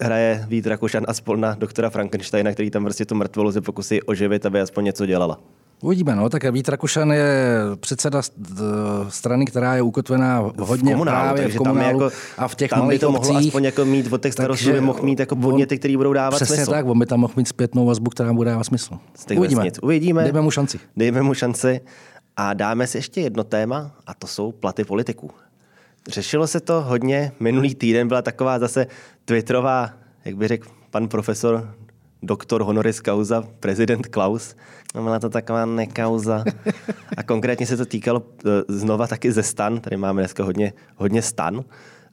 hraje 0.00 0.46
Vít 0.48 0.66
Rakušan 0.66 1.04
a 1.08 1.14
spol 1.14 1.36
na 1.36 1.54
doktora 1.54 1.90
Frankensteina, 1.90 2.52
který 2.52 2.70
tam 2.70 2.84
prostě 2.84 3.04
tu 3.04 3.14
mrtvolu 3.14 3.52
se 3.52 3.60
pokusí 3.60 4.02
oživit, 4.02 4.46
aby 4.46 4.60
aspoň 4.60 4.84
něco 4.84 5.06
dělala. 5.06 5.40
Uvidíme, 5.84 6.14
no, 6.14 6.28
tak 6.28 6.44
Vít 6.44 6.68
Rakušan 6.68 7.12
je 7.12 7.58
předseda 7.80 8.22
strany, 9.08 9.44
která 9.44 9.74
je 9.74 9.82
ukotvená 9.82 10.50
hodně 10.58 10.90
v 10.90 10.94
komunálu, 10.94 11.34
právě 11.34 11.48
v 11.48 11.56
komunálu 11.56 12.00
jako, 12.00 12.16
a 12.38 12.48
v 12.48 12.54
těch 12.54 12.70
tam 12.70 12.78
malých 12.78 12.94
by 12.94 12.98
to 12.98 13.12
mohlo 13.12 13.30
obcích, 13.30 13.48
aspoň 13.48 13.64
jako 13.64 13.84
mít 13.84 14.12
od 14.12 14.22
těch 14.22 14.32
starostů, 14.32 14.72
by 14.72 14.80
mohl 14.80 15.02
mít 15.02 15.20
jako 15.20 15.36
podněty, 15.36 15.78
které 15.78 15.96
budou 15.96 16.12
dávat 16.12 16.36
přesně 16.36 16.56
smysl. 16.56 16.70
tak, 16.70 16.86
on 16.86 16.98
by 16.98 17.06
tam 17.06 17.20
mohl 17.20 17.32
mít 17.36 17.48
zpětnou 17.48 17.86
vazbu, 17.86 18.10
která 18.10 18.32
bude 18.32 18.50
dávat 18.50 18.64
smysl. 18.64 18.98
Uvidíme. 19.36 19.60
Vesnic. 19.60 19.78
Uvidíme. 19.82 20.22
Dejme 20.22 20.40
mu 20.40 20.50
šanci. 20.50 20.78
Dejme 20.96 21.22
mu 21.22 21.34
šanci. 21.34 21.80
A 22.36 22.54
dáme 22.54 22.86
si 22.86 22.98
ještě 22.98 23.20
jedno 23.20 23.44
téma, 23.44 23.90
a 24.06 24.14
to 24.14 24.26
jsou 24.26 24.52
platy 24.52 24.84
politiků. 24.84 25.30
Řešilo 26.08 26.46
se 26.46 26.60
to 26.60 26.82
hodně. 26.82 27.32
Minulý 27.40 27.74
týden 27.74 28.08
byla 28.08 28.22
taková 28.22 28.58
zase 28.58 28.86
twitterová, 29.24 29.90
jak 30.24 30.36
by 30.36 30.48
řekl 30.48 30.68
pan 30.90 31.08
profesor 31.08 31.74
doktor 32.26 32.62
honoris 32.62 33.00
causa, 33.00 33.44
prezident 33.60 34.06
Klaus. 34.06 34.56
No, 34.94 35.02
byla 35.02 35.18
to 35.18 35.30
taková 35.30 35.66
nekauza. 35.66 36.44
A 37.16 37.22
konkrétně 37.22 37.66
se 37.66 37.76
to 37.76 37.86
týkalo 37.86 38.22
e, 38.46 38.50
znova 38.68 39.06
taky 39.06 39.32
ze 39.32 39.42
stan, 39.42 39.80
tady 39.80 39.96
máme 39.96 40.22
dneska 40.22 40.44
hodně, 40.44 40.72
hodně 40.96 41.22
stan, 41.22 41.64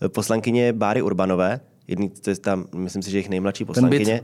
e, 0.05 0.09
poslankyně 0.09 0.73
Báry 0.73 1.01
Urbanové, 1.01 1.59
jedný, 1.87 2.09
to 2.09 2.29
je 2.29 2.35
tam, 2.35 2.65
myslím 2.75 3.01
si, 3.03 3.11
že 3.11 3.17
jejich 3.17 3.29
nejmladší 3.29 3.65
poslankyně, 3.65 4.21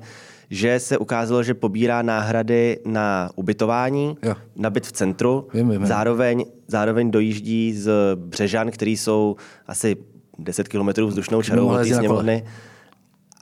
že 0.50 0.80
se 0.80 0.98
ukázalo, 0.98 1.44
že 1.44 1.54
pobírá 1.54 2.02
náhrady 2.02 2.80
na 2.86 3.30
ubytování, 3.36 4.18
jo. 4.24 4.36
na 4.56 4.70
byt 4.70 4.88
v 4.88 4.92
centru, 4.92 5.48
vím, 5.54 5.70
vím. 5.70 5.86
Zároveň, 5.86 6.46
zároveň 6.68 7.12
dojíždí 7.12 7.74
z 7.74 8.16
Břežan, 8.16 8.72
který 8.72 8.98
jsou 8.98 9.36
asi 9.68 9.96
10 10.40 10.68
kilometrů 10.68 11.08
vzdušnou 11.08 11.42
čarou 11.42 11.68
od 11.68 11.78
té 11.78 11.96
sněmovny. 11.96 12.42
Kole 12.42 12.52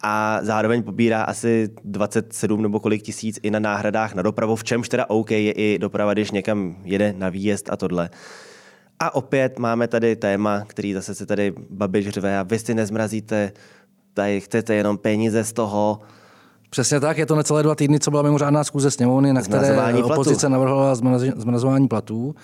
a 0.08 0.40
zároveň 0.42 0.84
pobírá 0.84 1.24
asi 1.24 1.70
27 1.84 2.62
nebo 2.62 2.80
kolik 2.80 3.02
tisíc 3.02 3.40
i 3.44 3.52
na 3.52 3.60
náhradách 3.60 4.16
na 4.16 4.22
dopravu, 4.22 4.56
v 4.56 4.64
čemž 4.64 4.90
teda 4.90 5.10
OK 5.10 5.32
je 5.32 5.52
i 5.52 5.80
doprava, 5.80 6.14
když 6.14 6.32
někam 6.32 6.76
jede 6.84 7.14
na 7.18 7.30
výjezd 7.30 7.70
a 7.70 7.78
tohle. 7.78 8.10
A 9.00 9.16
opět 9.16 9.60
máme 9.60 9.88
tady 9.88 10.16
téma, 10.16 10.64
který 10.68 10.94
zase 10.94 11.16
se 11.16 11.26
tady 11.26 11.54
Babiš 11.70 12.10
řve 12.10 12.40
a 12.40 12.44
vy 12.44 12.60
si 12.60 12.74
nezmrazíte, 12.74 13.52
tady 14.14 14.42
chcete 14.42 14.76
jenom 14.76 14.98
peníze 14.98 15.44
z 15.44 15.54
toho. 15.54 16.00
Přesně 16.70 17.00
tak, 17.00 17.18
je 17.18 17.26
to 17.26 17.36
necelé 17.36 17.64
dva 17.64 17.76
týdny, 17.76 18.00
co 18.00 18.12
byla 18.12 18.24
mimořádná 18.24 18.64
zkuze 18.64 18.92
sněmovny, 18.92 19.34
na 19.34 19.42
které 19.42 19.94
opozice 20.04 20.50
navrhovala 20.50 20.96
zmrazování 21.36 21.88
platů. 21.88 22.36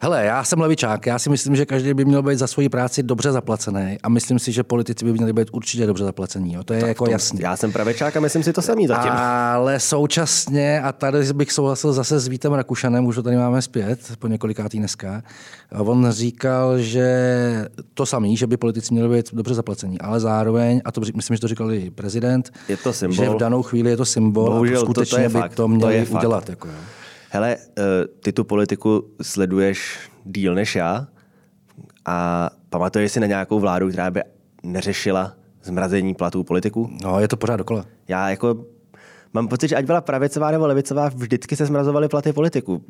Hele, 0.00 0.24
já 0.24 0.44
jsem 0.44 0.60
levičák, 0.60 1.06
já 1.06 1.18
si 1.18 1.30
myslím, 1.30 1.56
že 1.56 1.66
každý 1.66 1.94
by 1.94 2.04
měl 2.04 2.22
být 2.22 2.38
za 2.38 2.46
svoji 2.46 2.68
práci 2.68 3.02
dobře 3.02 3.32
zaplacený 3.32 3.98
a 4.02 4.08
myslím 4.08 4.38
si, 4.38 4.52
že 4.52 4.62
politici 4.62 5.04
by 5.04 5.12
měli 5.12 5.32
být 5.32 5.48
určitě 5.52 5.86
dobře 5.86 6.04
zaplacení. 6.04 6.52
Jo. 6.54 6.64
To 6.64 6.72
je 6.72 6.80
tak 6.80 6.88
jako 6.88 7.10
jasné. 7.10 7.40
Já 7.42 7.56
jsem 7.56 7.72
pravičák 7.72 8.16
a 8.16 8.20
myslím 8.20 8.42
si 8.42 8.52
to 8.52 8.62
samý 8.62 8.86
zatím. 8.86 9.10
Ale 9.12 9.80
současně, 9.80 10.80
a 10.80 10.92
tady 10.92 11.32
bych 11.32 11.52
souhlasil 11.52 11.92
zase 11.92 12.20
s 12.20 12.28
Vítem 12.28 12.52
Rakušanem, 12.52 13.06
už 13.06 13.16
ho 13.16 13.22
tady 13.22 13.36
máme 13.36 13.62
zpět, 13.62 14.00
po 14.18 14.28
několikátý 14.28 14.78
dneska, 14.78 15.22
on 15.78 16.10
říkal, 16.10 16.78
že 16.78 17.68
to 17.94 18.06
samý, 18.06 18.36
že 18.36 18.46
by 18.46 18.56
politici 18.56 18.94
měli 18.94 19.16
být 19.16 19.34
dobře 19.34 19.54
zaplacení, 19.54 20.00
ale 20.00 20.20
zároveň, 20.20 20.80
a 20.84 20.92
to 20.92 21.00
myslím, 21.16 21.36
že 21.36 21.40
to 21.40 21.48
říkal 21.48 21.72
i 21.72 21.90
prezident, 21.90 22.50
je 22.68 22.76
to 22.76 22.92
symbol. 22.92 23.24
že 23.24 23.30
v 23.30 23.36
danou 23.36 23.62
chvíli 23.62 23.90
je 23.90 23.96
to 23.96 24.04
symbol 24.04 24.50
Bohužel, 24.50 24.78
a 24.78 24.80
skutečně 24.80 25.18
to, 25.18 25.24
to 25.24 25.28
by 25.28 25.40
fakt. 25.40 25.54
to 25.54 25.68
měli 25.68 26.06
to 26.06 26.14
udělat. 26.16 26.48
Jako, 26.48 26.68
jo. 26.68 26.74
Hele, 27.30 27.56
eh, 27.56 27.82
ty 28.22 28.32
tu 28.32 28.44
politiku 28.44 29.10
sleduješ 29.22 29.98
díl 30.24 30.54
než 30.54 30.76
já 30.76 31.06
a 32.04 32.50
pamatuješ 32.70 33.12
si 33.12 33.20
na 33.20 33.26
nějakou 33.26 33.60
vládu, 33.60 33.88
která 33.88 34.10
by 34.10 34.22
neřešila 34.62 35.32
zmrazení 35.62 36.14
platů 36.14 36.44
politiků? 36.44 36.90
No, 37.02 37.20
je 37.20 37.28
to 37.28 37.36
pořád 37.36 37.56
dokola. 37.56 37.84
Já 38.08 38.30
jako 38.30 38.64
mám 39.32 39.48
pocit, 39.48 39.68
že 39.68 39.76
ať 39.76 39.84
byla 39.84 40.00
pravicová 40.00 40.50
nebo 40.50 40.66
levicová, 40.66 41.08
vždycky 41.08 41.56
se 41.56 41.66
zmrazovaly 41.66 42.08
platy 42.08 42.32
politiků. 42.32 42.84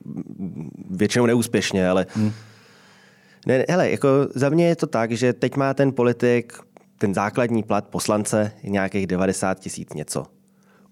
Většinou 0.90 1.26
neúspěšně, 1.26 1.88
ale 1.88 2.06
hmm. 2.14 2.32
Ne, 3.46 3.64
hele, 3.68 3.90
jako 3.90 4.08
za 4.34 4.48
mě 4.48 4.68
je 4.68 4.76
to 4.76 4.86
tak, 4.86 5.12
že 5.12 5.32
teď 5.32 5.56
má 5.56 5.74
ten 5.74 5.92
politik 5.92 6.52
ten 6.98 7.14
základní 7.14 7.62
plat 7.62 7.88
poslance 7.88 8.52
nějakých 8.62 9.06
90 9.06 9.60
tisíc 9.60 9.92
něco. 9.94 10.26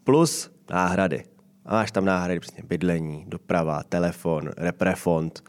Plus 0.04 0.50
náhrady. 0.70 1.24
A 1.66 1.72
máš 1.72 1.90
tam 1.90 2.05
náhrady, 2.05 2.40
přesně 2.40 2.62
bydlení, 2.68 3.24
doprava, 3.29 3.83
telefon, 3.83 4.50
reprefond, 4.57 5.42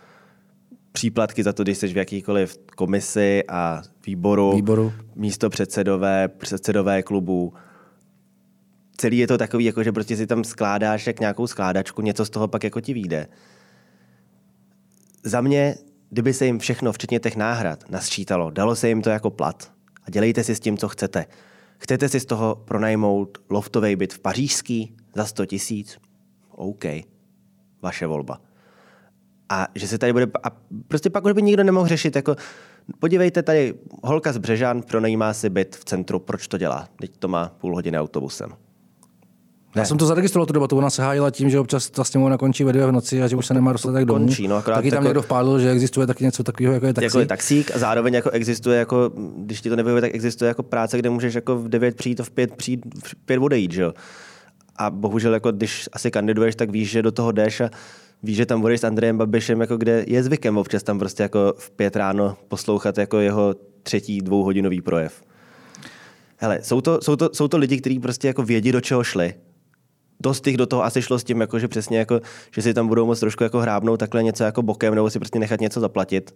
příplatky 0.92 1.44
za 1.44 1.54
to, 1.54 1.64
když 1.64 1.78
jsi 1.78 1.88
v 1.88 1.98
jakýkoliv 1.98 2.58
komisi 2.76 3.44
a 3.50 3.82
výboru, 4.06 4.56
výboru. 4.56 4.94
místo 5.16 5.50
předsedové, 5.50 6.28
předsedové 6.28 7.04
klubu. 7.04 7.54
Celý 8.98 9.18
je 9.18 9.28
to 9.28 9.38
takový, 9.38 9.66
jako 9.66 9.84
že 9.84 9.92
prostě 9.92 10.18
si 10.18 10.28
tam 10.28 10.44
skládáš 10.44 11.08
jak 11.08 11.20
nějakou 11.20 11.48
skládačku, 11.48 12.02
něco 12.02 12.26
z 12.26 12.30
toho 12.30 12.48
pak 12.48 12.64
jako 12.64 12.82
ti 12.82 12.94
vyjde. 12.94 13.28
Za 15.24 15.42
mě, 15.42 15.76
kdyby 16.10 16.34
se 16.34 16.46
jim 16.46 16.60
všechno, 16.60 16.94
včetně 16.94 17.20
těch 17.20 17.36
náhrad, 17.36 17.90
nasčítalo, 17.90 18.52
dalo 18.52 18.76
se 18.76 18.88
jim 18.88 19.02
to 19.02 19.10
jako 19.10 19.30
plat 19.30 19.72
a 20.04 20.10
dělejte 20.10 20.44
si 20.44 20.56
s 20.56 20.60
tím, 20.60 20.78
co 20.78 20.88
chcete. 20.88 21.26
Chcete 21.78 22.10
si 22.10 22.20
z 22.20 22.26
toho 22.26 22.56
pronajmout 22.56 23.38
loftový 23.50 23.96
byt 23.96 24.14
v 24.14 24.20
Pařížský 24.20 24.96
za 25.16 25.26
100 25.26 25.46
tisíc? 25.46 25.98
OK, 26.56 26.86
vaše 27.82 28.08
volba. 28.08 28.42
A 29.50 29.68
že 29.76 29.88
se 29.88 29.98
tady 29.98 30.14
bude, 30.14 30.28
a 30.44 30.50
prostě 30.88 31.10
pak 31.10 31.26
už 31.26 31.32
by 31.32 31.42
nikdo 31.42 31.64
nemohl 31.64 31.88
řešit, 31.88 32.16
jako 32.16 32.36
podívejte 33.00 33.44
tady, 33.44 33.74
holka 34.04 34.34
z 34.34 34.38
Břežan 34.38 34.82
pronajímá 34.82 35.34
si 35.34 35.50
byt 35.50 35.76
v 35.76 35.86
centru, 35.86 36.20
proč 36.20 36.48
to 36.48 36.58
dělá? 36.58 36.88
Teď 37.00 37.18
to 37.18 37.28
má 37.28 37.52
půl 37.58 37.76
hodiny 37.76 38.00
autobusem. 38.00 38.50
Ne. 39.76 39.82
Já 39.82 39.86
jsem 39.86 39.98
to 39.98 40.06
zaregistroval 40.06 40.46
tu 40.46 40.54
debatu, 40.54 40.78
ona 40.78 40.90
se 40.90 41.04
hájila 41.04 41.32
tím, 41.32 41.50
že 41.50 41.60
občas 41.60 41.90
ta 41.90 42.04
sněmovna 42.04 42.38
končí 42.38 42.64
ve 42.64 42.74
dvě 42.74 42.86
v 42.86 42.92
noci 42.92 43.24
a 43.24 43.28
že 43.28 43.36
už 43.36 43.46
se 43.46 43.54
nemá 43.54 43.72
dostatek 43.72 44.06
domů. 44.06 44.26
Končí, 44.26 44.48
no, 44.48 44.62
taky 44.62 44.90
tam 44.90 44.98
jako, 44.98 45.04
někdo 45.04 45.22
vpádl, 45.22 45.60
že 45.60 45.72
existuje 45.72 46.08
taky 46.08 46.24
něco 46.24 46.44
takového, 46.44 46.74
jako 46.74 46.86
je 46.86 46.94
taxík. 46.94 47.06
Jako 47.06 47.20
je 47.20 47.26
taxík 47.26 47.76
a 47.76 47.80
zároveň 47.80 48.14
jako 48.14 48.30
existuje, 48.30 48.80
jako, 48.80 49.12
když 49.38 49.62
ti 49.62 49.70
to 49.70 49.76
nevyhovuje, 49.76 50.02
tak 50.02 50.16
existuje 50.16 50.48
jako 50.48 50.64
práce, 50.64 50.98
kde 50.98 51.10
můžeš 51.10 51.34
jako 51.34 51.58
v 51.58 51.70
9 51.70 51.96
přijít 51.96 52.20
a 52.20 52.24
v 52.24 52.30
5 52.30 52.56
přijít, 52.56 52.86
v 53.04 53.16
5 53.16 53.40
odejít, 53.40 53.72
že 53.72 53.82
jo. 53.82 53.94
A 54.76 54.90
bohužel, 54.90 55.34
jako 55.34 55.52
když 55.52 55.90
asi 55.94 56.12
kandiduješ, 56.12 56.56
tak 56.56 56.70
víš, 56.70 56.90
že 56.90 57.02
do 57.02 57.12
toho 57.12 57.32
jdeš 57.32 57.62
a 57.62 57.70
víš, 58.24 58.38
že 58.38 58.46
tam 58.46 58.62
budeš 58.62 58.82
s 58.82 58.84
Andrejem 58.84 59.18
Babišem, 59.18 59.62
jako 59.62 59.78
kde 59.78 60.04
je 60.08 60.24
zvykem 60.24 60.58
občas 60.58 60.84
tam 60.84 61.00
prostě 61.00 61.24
jako 61.24 61.54
v 61.58 61.72
pět 61.72 61.96
ráno 61.96 62.38
poslouchat 62.48 62.98
jako 62.98 63.20
jeho 63.20 63.56
třetí 63.84 64.22
dvouhodinový 64.22 64.82
projev. 64.82 65.22
Hele, 66.38 66.60
jsou 66.62 66.82
to, 66.82 67.02
jsou 67.02 67.16
to, 67.16 67.30
jsou 67.34 67.48
to 67.48 67.58
lidi, 67.58 67.78
kteří 67.78 68.00
prostě 68.00 68.28
jako 68.28 68.44
vědí, 68.44 68.72
do 68.72 68.82
čeho 68.82 69.04
šli. 69.04 69.34
Dost 70.20 70.44
těch 70.44 70.58
do 70.58 70.66
toho 70.66 70.84
asi 70.84 71.02
šlo 71.02 71.20
s 71.20 71.24
tím, 71.24 71.42
jako, 71.42 71.60
že 71.60 71.68
přesně 71.68 71.98
jako, 71.98 72.22
že 72.52 72.62
si 72.62 72.74
tam 72.74 72.88
budou 72.88 73.06
moc 73.06 73.20
trošku 73.20 73.44
jako 73.44 73.60
hrábnout 73.60 74.00
takhle 74.00 74.24
něco 74.24 74.44
jako 74.44 74.62
bokem, 74.62 74.96
nebo 74.96 75.10
si 75.10 75.20
prostě 75.20 75.40
nechat 75.40 75.62
něco 75.62 75.80
zaplatit. 75.80 76.36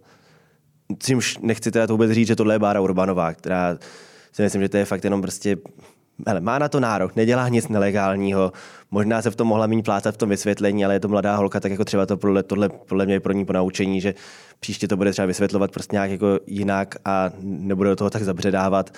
Čímž 0.98 1.38
nechci 1.38 1.70
teda 1.70 1.86
to 1.86 1.94
vůbec 1.94 2.10
říct, 2.10 2.26
že 2.26 2.36
tohle 2.36 2.54
je 2.54 2.58
Bára 2.58 2.80
Urbanová, 2.80 3.34
která 3.34 3.78
si 4.32 4.42
myslím, 4.42 4.62
že 4.62 4.68
to 4.68 4.76
je 4.76 4.84
fakt 4.84 5.04
jenom 5.04 5.22
prostě 5.22 5.56
hele, 6.26 6.40
má 6.40 6.58
na 6.58 6.68
to 6.68 6.80
nárok, 6.80 7.16
nedělá 7.16 7.48
nic 7.48 7.68
nelegálního, 7.68 8.52
možná 8.90 9.22
se 9.22 9.30
v 9.30 9.36
tom 9.36 9.48
mohla 9.48 9.66
méně 9.66 9.82
plácat 9.82 10.14
v 10.14 10.18
tom 10.18 10.28
vysvětlení, 10.28 10.84
ale 10.84 10.94
je 10.94 11.00
to 11.00 11.08
mladá 11.08 11.36
holka, 11.36 11.60
tak 11.60 11.72
jako 11.72 11.84
třeba 11.84 12.06
to 12.06 12.16
podle, 12.16 12.42
tohle 12.42 12.68
podle 12.68 13.06
mě 13.06 13.14
je 13.14 13.20
pro 13.20 13.32
ní 13.32 13.44
ponaučení, 13.44 14.00
že 14.00 14.14
příště 14.60 14.88
to 14.88 14.96
bude 14.96 15.12
třeba 15.12 15.26
vysvětlovat 15.26 15.70
prostě 15.70 15.96
nějak 15.96 16.10
jako 16.10 16.38
jinak 16.46 16.96
a 17.04 17.30
nebude 17.42 17.90
do 17.90 17.96
toho 17.96 18.10
tak 18.10 18.22
zabředávat. 18.22 18.90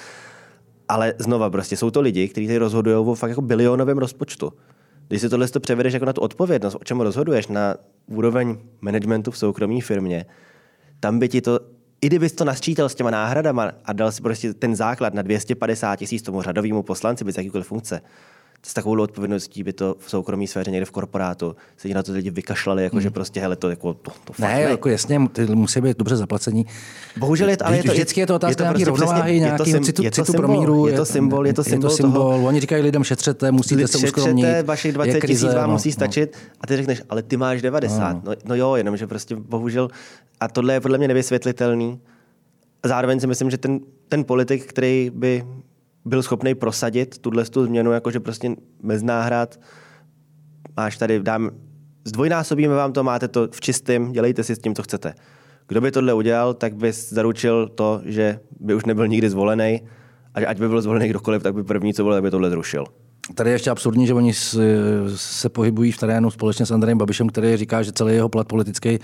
Ale 0.89 1.15
znova 1.19 1.51
prostě 1.51 1.77
jsou 1.77 1.91
to 1.91 2.01
lidi, 2.01 2.29
kteří 2.29 2.47
tady 2.47 2.59
rozhodují 2.59 2.97
o 2.97 3.15
fakt 3.15 3.31
jako 3.31 3.43
bilionovém 3.43 3.99
rozpočtu. 3.99 4.53
Když 5.09 5.21
si 5.21 5.29
tohle 5.29 5.49
to 5.49 5.61
převedeš 5.61 5.93
jako 5.93 6.07
na 6.07 6.13
tu 6.13 6.21
odpovědnost, 6.21 6.75
o 6.75 6.85
čem 6.85 7.01
rozhoduješ, 7.01 7.47
na 7.47 7.75
úroveň 8.07 8.59
managementu 8.81 9.31
v 9.31 9.39
soukromé 9.39 9.81
firmě, 9.81 10.27
tam 11.01 11.19
by 11.19 11.29
ti 11.29 11.41
to 11.41 11.61
i 12.03 12.07
kdybys 12.07 12.33
to 12.33 12.45
nasčítal 12.45 12.89
s 12.89 12.95
těma 12.95 13.11
náhradama 13.11 13.73
a 13.85 13.93
dal 13.93 14.13
si 14.13 14.23
prostě 14.23 14.55
ten 14.55 14.77
základ 14.77 15.15
na 15.15 15.23
250 15.23 15.97
tisíc 15.97 16.23
tomu 16.23 16.43
řadovému 16.43 16.83
poslanci 16.83 17.25
bez 17.25 17.37
jakýkoliv 17.37 17.67
funkce, 17.67 18.01
s 18.67 18.75
takovou 18.75 19.03
odpovědností 19.03 19.63
by 19.63 19.73
to 19.73 19.97
v 19.99 20.11
soukromé 20.11 20.47
sféře 20.47 20.71
někde 20.71 20.85
v 20.85 20.91
korporátu 20.91 21.57
se 21.77 21.89
na 21.89 22.03
to 22.03 22.13
lidi 22.13 22.31
vykašlali, 22.31 22.83
jako 22.85 22.97
hmm. 22.97 23.03
že 23.03 23.11
prostě 23.11 23.41
hele, 23.41 23.57
to, 23.57 23.71
jako, 23.71 23.95
to, 23.95 24.11
to 24.25 24.33
ne, 24.39 24.49
ne, 24.49 24.61
jako 24.61 24.89
jasně, 24.89 25.29
ty 25.33 25.47
musí 25.47 25.81
být 25.81 25.99
dobře 25.99 26.17
zaplacení. 26.17 26.67
Bohužel 27.17 27.49
je 27.49 27.57
to, 27.57 27.67
ale 27.67 27.77
je 27.77 27.83
to, 27.83 27.93
vždycky 27.93 28.21
je 28.21 28.27
to 28.27 28.35
otázka 28.35 28.63
nějaké 28.63 28.85
prostě 28.85 28.91
rovnováhy, 28.91 29.41
nějaký 29.41 29.73
citu, 29.81 30.03
citu 30.11 30.33
pro 30.33 30.49
míru. 30.49 30.87
Je 30.87 30.93
to 30.93 31.05
symbol, 31.05 31.47
je 31.47 31.53
to 31.53 31.65
symbol, 31.65 31.87
je 31.87 31.91
to 31.91 31.97
symbol 31.97 32.23
toho, 32.23 32.47
Oni 32.47 32.61
říkají 32.61 32.83
lidem 32.83 33.05
šetřete, 33.05 33.53
musíte 33.53 33.89
se 33.89 33.99
uskromnit. 33.99 34.47
vašich 34.65 34.93
20 34.93 35.21
tisíc 35.21 35.55
vám 35.55 35.69
no, 35.69 35.73
musí 35.73 35.93
stačit 35.93 36.33
no. 36.33 36.51
a 36.61 36.67
ty 36.67 36.77
řekneš, 36.77 37.03
ale 37.09 37.23
ty 37.23 37.37
máš 37.37 37.63
90. 37.63 38.13
No. 38.13 38.21
No, 38.25 38.33
no 38.45 38.55
jo, 38.55 38.75
jenomže 38.75 39.07
prostě 39.07 39.37
bohužel, 39.37 39.89
a 40.41 40.49
tohle 40.49 40.75
je 40.75 40.81
podle 40.81 40.99
mě 40.99 41.09
nevysvětlitelný 41.09 42.01
zároveň 42.85 43.21
si 43.21 43.27
myslím, 43.27 43.51
že 43.51 43.59
ten, 43.59 43.81
ten 44.09 44.25
politik, 44.25 44.67
který 44.67 45.11
by 45.15 45.45
byl 46.05 46.23
schopný 46.23 46.55
prosadit 46.55 47.19
tuhle 47.19 47.45
tu 47.45 47.67
změnu, 47.67 47.93
jakože 47.93 48.21
prostě 48.21 48.55
bez 48.83 49.03
náhrad, 49.03 49.61
máš 50.77 50.99
tady, 50.99 51.21
dám, 51.21 51.51
zdvojnásobíme 52.05 52.75
vám 52.75 52.93
to, 52.93 53.05
máte 53.05 53.29
to 53.29 53.49
v 53.53 53.61
čistém, 53.61 54.13
dělejte 54.13 54.45
si 54.45 54.55
s 54.55 54.59
tím, 54.59 54.75
co 54.75 54.83
chcete. 54.83 55.15
Kdo 55.69 55.81
by 55.81 55.91
tohle 55.91 56.15
udělal, 56.15 56.55
tak 56.55 56.77
by 56.77 56.93
zaručil 56.93 57.69
to, 57.69 58.01
že 58.05 58.41
by 58.61 58.75
už 58.75 58.85
nebyl 58.85 59.09
nikdy 59.09 59.31
zvolený 59.31 59.81
a 60.35 60.41
že 60.41 60.47
ať 60.47 60.59
by 60.59 60.69
byl 60.69 60.83
zvolený 60.83 61.09
kdokoliv, 61.09 61.43
tak 61.43 61.55
by 61.55 61.65
první, 61.65 61.95
co 61.95 62.03
bylo, 62.03 62.15
tak 62.15 62.23
by 62.23 62.31
tohle 62.31 62.51
zrušil. 62.51 62.85
Tady 63.35 63.51
je 63.51 63.55
ještě 63.55 63.71
absurdní, 63.71 64.07
že 64.07 64.15
oni 64.15 64.33
se 65.17 65.49
pohybují 65.49 65.93
v 65.93 65.99
terénu 65.99 66.31
společně 66.31 66.67
s 66.67 66.71
Andrejem 66.71 66.99
Babišem, 66.99 67.29
který 67.29 67.57
říká, 67.57 67.83
že 67.83 67.93
celý 67.93 68.15
jeho 68.15 68.29
plat 68.29 68.49
politický 68.49 68.99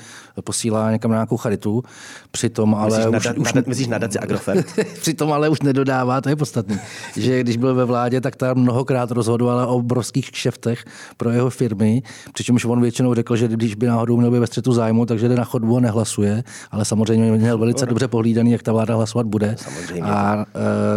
posílá 0.45 0.91
někam 0.91 1.11
na 1.11 1.17
nějakou 1.17 1.37
charitu. 1.37 1.83
Přitom 2.31 2.75
ale 2.75 2.99
myslíš, 2.99 3.07
už, 3.07 3.13
nadat, 3.13 3.39
už, 3.39 3.53
nadat, 3.53 3.67
myslíš 3.67 3.87
nadaci 3.87 4.19
Agrofert? 4.19 4.67
přitom 5.01 5.33
ale 5.33 5.49
už 5.49 5.63
nedodává, 5.63 6.21
to 6.21 6.29
je 6.29 6.37
podstatný, 6.37 6.79
že 7.17 7.41
když 7.41 7.57
byl 7.57 7.75
ve 7.75 7.85
vládě, 7.85 8.21
tak 8.21 8.37
tam 8.37 8.59
mnohokrát 8.59 9.11
rozhodoval 9.11 9.71
o 9.71 9.77
obrovských 9.77 10.31
kšeftech 10.31 10.85
pro 11.17 11.31
jeho 11.31 11.51
firmy, 11.51 12.03
přičemž 12.33 12.65
on 12.65 12.81
většinou 12.81 13.15
řekl, 13.15 13.37
že 13.37 13.49
když 13.49 13.75
by 13.75 13.87
náhodou 13.87 14.17
měl 14.17 14.31
být 14.31 14.39
ve 14.39 14.47
střetu 14.47 14.73
zájmu, 14.73 15.07
takže 15.07 15.29
jde 15.29 15.37
na 15.37 15.45
chodbu 15.45 15.77
a 15.77 15.81
nehlasuje, 15.81 16.45
ale 16.71 16.85
samozřejmě 16.85 17.33
měl 17.33 17.59
velice 17.59 17.87
dobře 17.87 18.09
pohlídaný, 18.09 18.53
jak 18.53 18.63
ta 18.63 18.73
vláda 18.73 18.95
hlasovat 18.95 19.27
bude. 19.27 19.57
Samozřejmě. 19.59 20.03
A 20.03 20.47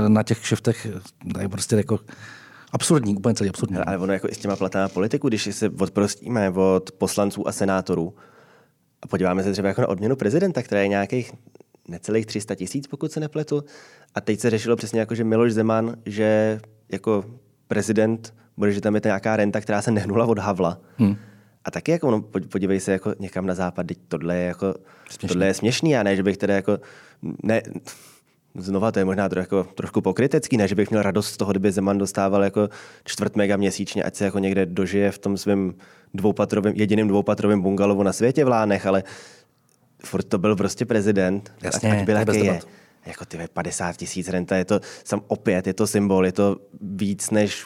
e, 0.05 0.09
na 0.09 0.23
těch 0.23 0.39
kšeftech 0.39 0.87
je 1.39 1.49
prostě 1.49 1.75
jako 1.75 1.99
Absurdní, 2.71 3.15
úplně 3.15 3.35
celý 3.35 3.49
absurdní. 3.49 3.77
Ale 3.77 3.97
ono 3.97 4.13
jako 4.13 4.27
i 4.27 4.35
s 4.35 4.37
těma 4.37 4.55
platama 4.55 4.89
politiku, 4.89 5.27
když 5.27 5.49
se 5.51 5.69
odprostíme 5.69 6.49
od 6.49 6.91
poslanců 6.91 7.47
a 7.47 7.51
senátorů 7.51 8.13
a 9.01 9.07
podíváme 9.07 9.43
se 9.43 9.51
třeba 9.51 9.67
jako 9.67 9.81
na 9.81 9.87
odměnu 9.87 10.15
prezidenta, 10.15 10.63
která 10.63 10.81
je 10.81 10.87
nějakých 10.87 11.33
necelých 11.87 12.25
300 12.25 12.55
tisíc, 12.55 12.87
pokud 12.87 13.11
se 13.11 13.19
nepletu. 13.19 13.63
A 14.15 14.21
teď 14.21 14.39
se 14.39 14.49
řešilo 14.49 14.75
přesně 14.75 14.99
jako, 14.99 15.15
že 15.15 15.23
Miloš 15.23 15.53
Zeman, 15.53 15.95
že 16.05 16.59
jako 16.91 17.25
prezident 17.67 18.33
bude, 18.57 18.71
že 18.71 18.81
tam 18.81 18.95
je 18.95 19.01
nějaká 19.05 19.35
renta, 19.35 19.61
která 19.61 19.81
se 19.81 19.91
nehnula 19.91 20.25
od 20.25 20.39
Havla. 20.39 20.81
Hmm. 20.97 21.15
A 21.65 21.71
taky 21.71 21.91
jako, 21.91 22.11
no, 22.11 22.21
podívej 22.21 22.79
se 22.79 22.91
jako 22.91 23.13
někam 23.19 23.45
na 23.45 23.53
západ, 23.53 23.87
teď 23.87 23.97
tohle 24.07 24.37
je 24.37 24.45
jako, 24.45 24.75
směšný. 25.09 25.27
tohle 25.27 25.45
je 25.45 25.53
směšný, 25.53 25.97
a 25.97 26.03
ne, 26.03 26.15
že 26.15 26.23
bych 26.23 26.37
teda 26.37 26.55
jako, 26.55 26.77
ne, 27.43 27.61
Znova 28.55 28.91
to 28.91 28.99
je 28.99 29.05
možná 29.05 29.29
trošku, 29.29 29.55
jako, 29.55 29.73
trošku 29.73 30.01
pokrytecký, 30.01 30.57
ne, 30.57 30.67
že 30.67 30.75
bych 30.75 30.89
měl 30.89 31.01
radost 31.01 31.33
z 31.33 31.37
toho, 31.37 31.51
kdyby 31.51 31.71
Zeman 31.71 31.97
dostával 31.97 32.43
jako 32.43 32.69
čtvrt 33.03 33.35
mega 33.35 33.57
měsíčně, 33.57 34.03
ať 34.03 34.15
se 34.15 34.25
jako 34.25 34.39
někde 34.39 34.65
dožije 34.65 35.11
v 35.11 35.17
tom 35.17 35.37
svém 35.37 35.73
dvoupatrovém, 36.13 36.73
jediným 36.75 37.07
dvoupatrovém 37.07 37.61
bungalovu 37.61 38.03
na 38.03 38.13
světě 38.13 38.45
v 38.45 38.47
Lánech, 38.47 38.85
ale 38.85 39.03
furt 40.03 40.23
to 40.23 40.37
byl 40.37 40.55
prostě 40.55 40.85
prezident. 40.85 41.53
Jasně, 41.61 41.99
ať 41.99 42.05
byl, 42.05 42.17
jaký 42.17 42.45
je. 42.45 42.59
Jako 43.05 43.25
ty 43.25 43.37
50 43.53 43.97
tisíc 43.97 44.29
renta, 44.29 44.55
je 44.55 44.65
to 44.65 44.79
sam 45.03 45.21
opět, 45.27 45.67
je 45.67 45.73
to 45.73 45.87
symbol, 45.87 46.25
je 46.25 46.31
to 46.31 46.57
víc 46.81 47.29
než 47.29 47.65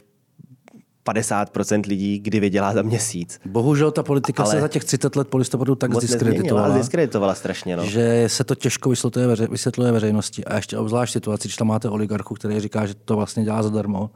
50% 1.06 1.82
lidí 1.88 2.20
kdy 2.20 2.40
vydělá 2.40 2.74
za 2.74 2.82
měsíc. 2.82 3.40
Bohužel 3.46 3.92
ta 3.92 4.04
politika 4.04 4.44
ale 4.44 4.52
se 4.52 4.62
za 4.62 4.68
těch 4.68 4.84
30 4.84 5.16
let 5.16 5.28
po 5.28 5.38
listopadu 5.38 5.76
tak 5.76 5.96
zdiskreditovala. 5.96 6.70
Zdiskreditovala 6.70 7.36
strašně. 7.36 7.78
No. 7.78 7.86
Že 7.86 8.24
se 8.28 8.44
to 8.44 8.56
těžko 8.56 8.90
vysvětluje, 8.90 9.28
veře, 9.28 9.48
vysvětluje 9.48 9.92
veřejnosti. 9.92 10.46
A 10.46 10.56
ještě 10.56 10.78
obzvlášť 10.78 11.14
situaci, 11.14 11.48
když 11.48 11.56
tam 11.56 11.68
máte 11.68 11.90
oligarchu, 11.90 12.36
který 12.36 12.60
říká, 12.60 12.86
že 12.86 12.94
to 13.06 13.16
vlastně 13.16 13.44
dělá 13.44 13.64
zadarmo. 13.64 14.10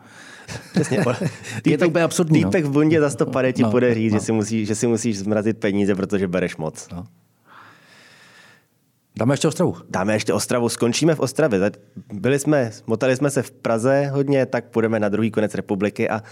Přesně. 0.73 1.03
je 1.65 1.77
to 1.77 1.87
úplně 1.87 2.03
absurdní. 2.03 2.43
Týpek 2.43 2.63
no. 2.63 2.69
v 2.69 2.73
bundě 2.73 2.99
za 2.99 3.09
150 3.09 3.55
ti 3.55 3.63
no, 3.63 3.71
bude 3.71 3.93
říct, 3.93 4.13
no. 4.13 4.19
že, 4.19 4.25
si 4.25 4.31
musí, 4.31 4.65
že 4.65 4.75
si 4.75 4.87
musíš 4.87 5.19
zmrazit 5.19 5.57
peníze, 5.57 5.95
protože 5.95 6.27
bereš 6.27 6.57
moc. 6.57 6.87
No. 6.91 7.05
Dáme 9.19 9.33
ještě 9.33 9.47
Ostravu. 9.47 9.75
Dáme 9.89 10.13
ještě 10.13 10.33
Ostravu. 10.33 10.69
Skončíme 10.69 11.15
v 11.15 11.19
Ostravě. 11.19 11.71
Byli 12.13 12.39
jsme, 12.39 12.71
motali 12.87 13.15
jsme 13.15 13.29
se 13.29 13.41
v 13.41 13.51
Praze 13.51 14.07
hodně, 14.13 14.45
tak 14.45 14.65
půjdeme 14.65 14.99
na 14.99 15.09
druhý 15.09 15.31
konec 15.31 15.55
republiky 15.55 16.09
a 16.09 16.23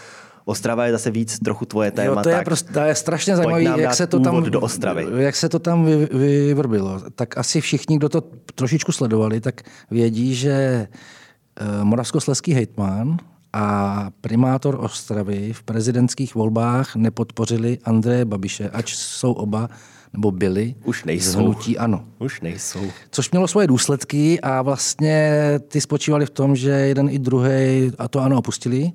Ostrava 0.47 0.86
je 0.86 0.91
zase 0.91 1.12
víc 1.12 1.39
trochu 1.39 1.65
tvoje 1.65 1.91
téma. 1.91 2.15
Jo, 2.15 2.23
to, 2.23 2.29
je 2.29 2.41
prostě, 2.45 2.73
to 2.73 2.79
je 2.79 2.95
strašně 2.95 3.36
zajímavé, 3.36 3.63
jak 3.63 3.93
se 3.93 4.07
to 4.07 4.19
tam, 4.19 4.43
do 4.43 4.62
Ostravy. 4.62 5.05
jak 5.17 5.36
se 5.36 5.49
to 5.49 5.60
tam 5.60 5.86
vy, 5.86 6.07
vyvrbilo. 6.12 7.01
Tak 7.15 7.38
asi 7.38 7.62
všichni, 7.62 7.97
kdo 7.97 8.10
to 8.10 8.21
trošičku 8.55 8.91
sledovali, 8.91 9.41
tak 9.41 9.62
vědí, 9.91 10.36
že 10.36 10.51
eh, 10.51 11.83
Moravskosleský 11.83 12.53
hejtman 12.53 13.17
a 13.53 14.10
primátor 14.21 14.77
Ostravy 14.79 15.53
v 15.53 15.63
prezidentských 15.63 16.36
volbách 16.36 16.95
nepodpořili 16.95 17.77
Andreje 17.83 18.25
Babiše, 18.25 18.69
ač 18.69 18.95
jsou 18.95 19.33
oba 19.33 19.69
nebo 20.13 20.31
byli 20.31 20.75
Už 20.83 21.03
nejsou. 21.03 21.39
hnutí 21.39 21.77
ano. 21.77 22.03
Už 22.19 22.41
nejsou. 22.41 22.81
Což 23.12 23.31
mělo 23.31 23.47
svoje 23.47 23.67
důsledky 23.67 24.41
a 24.41 24.62
vlastně 24.62 25.41
ty 25.67 25.81
spočívaly 25.81 26.25
v 26.25 26.29
tom, 26.29 26.55
že 26.55 26.69
jeden 26.69 27.10
i 27.10 27.19
druhý 27.19 27.91
a 27.97 28.07
to 28.07 28.19
ano 28.19 28.38
opustili. 28.38 28.91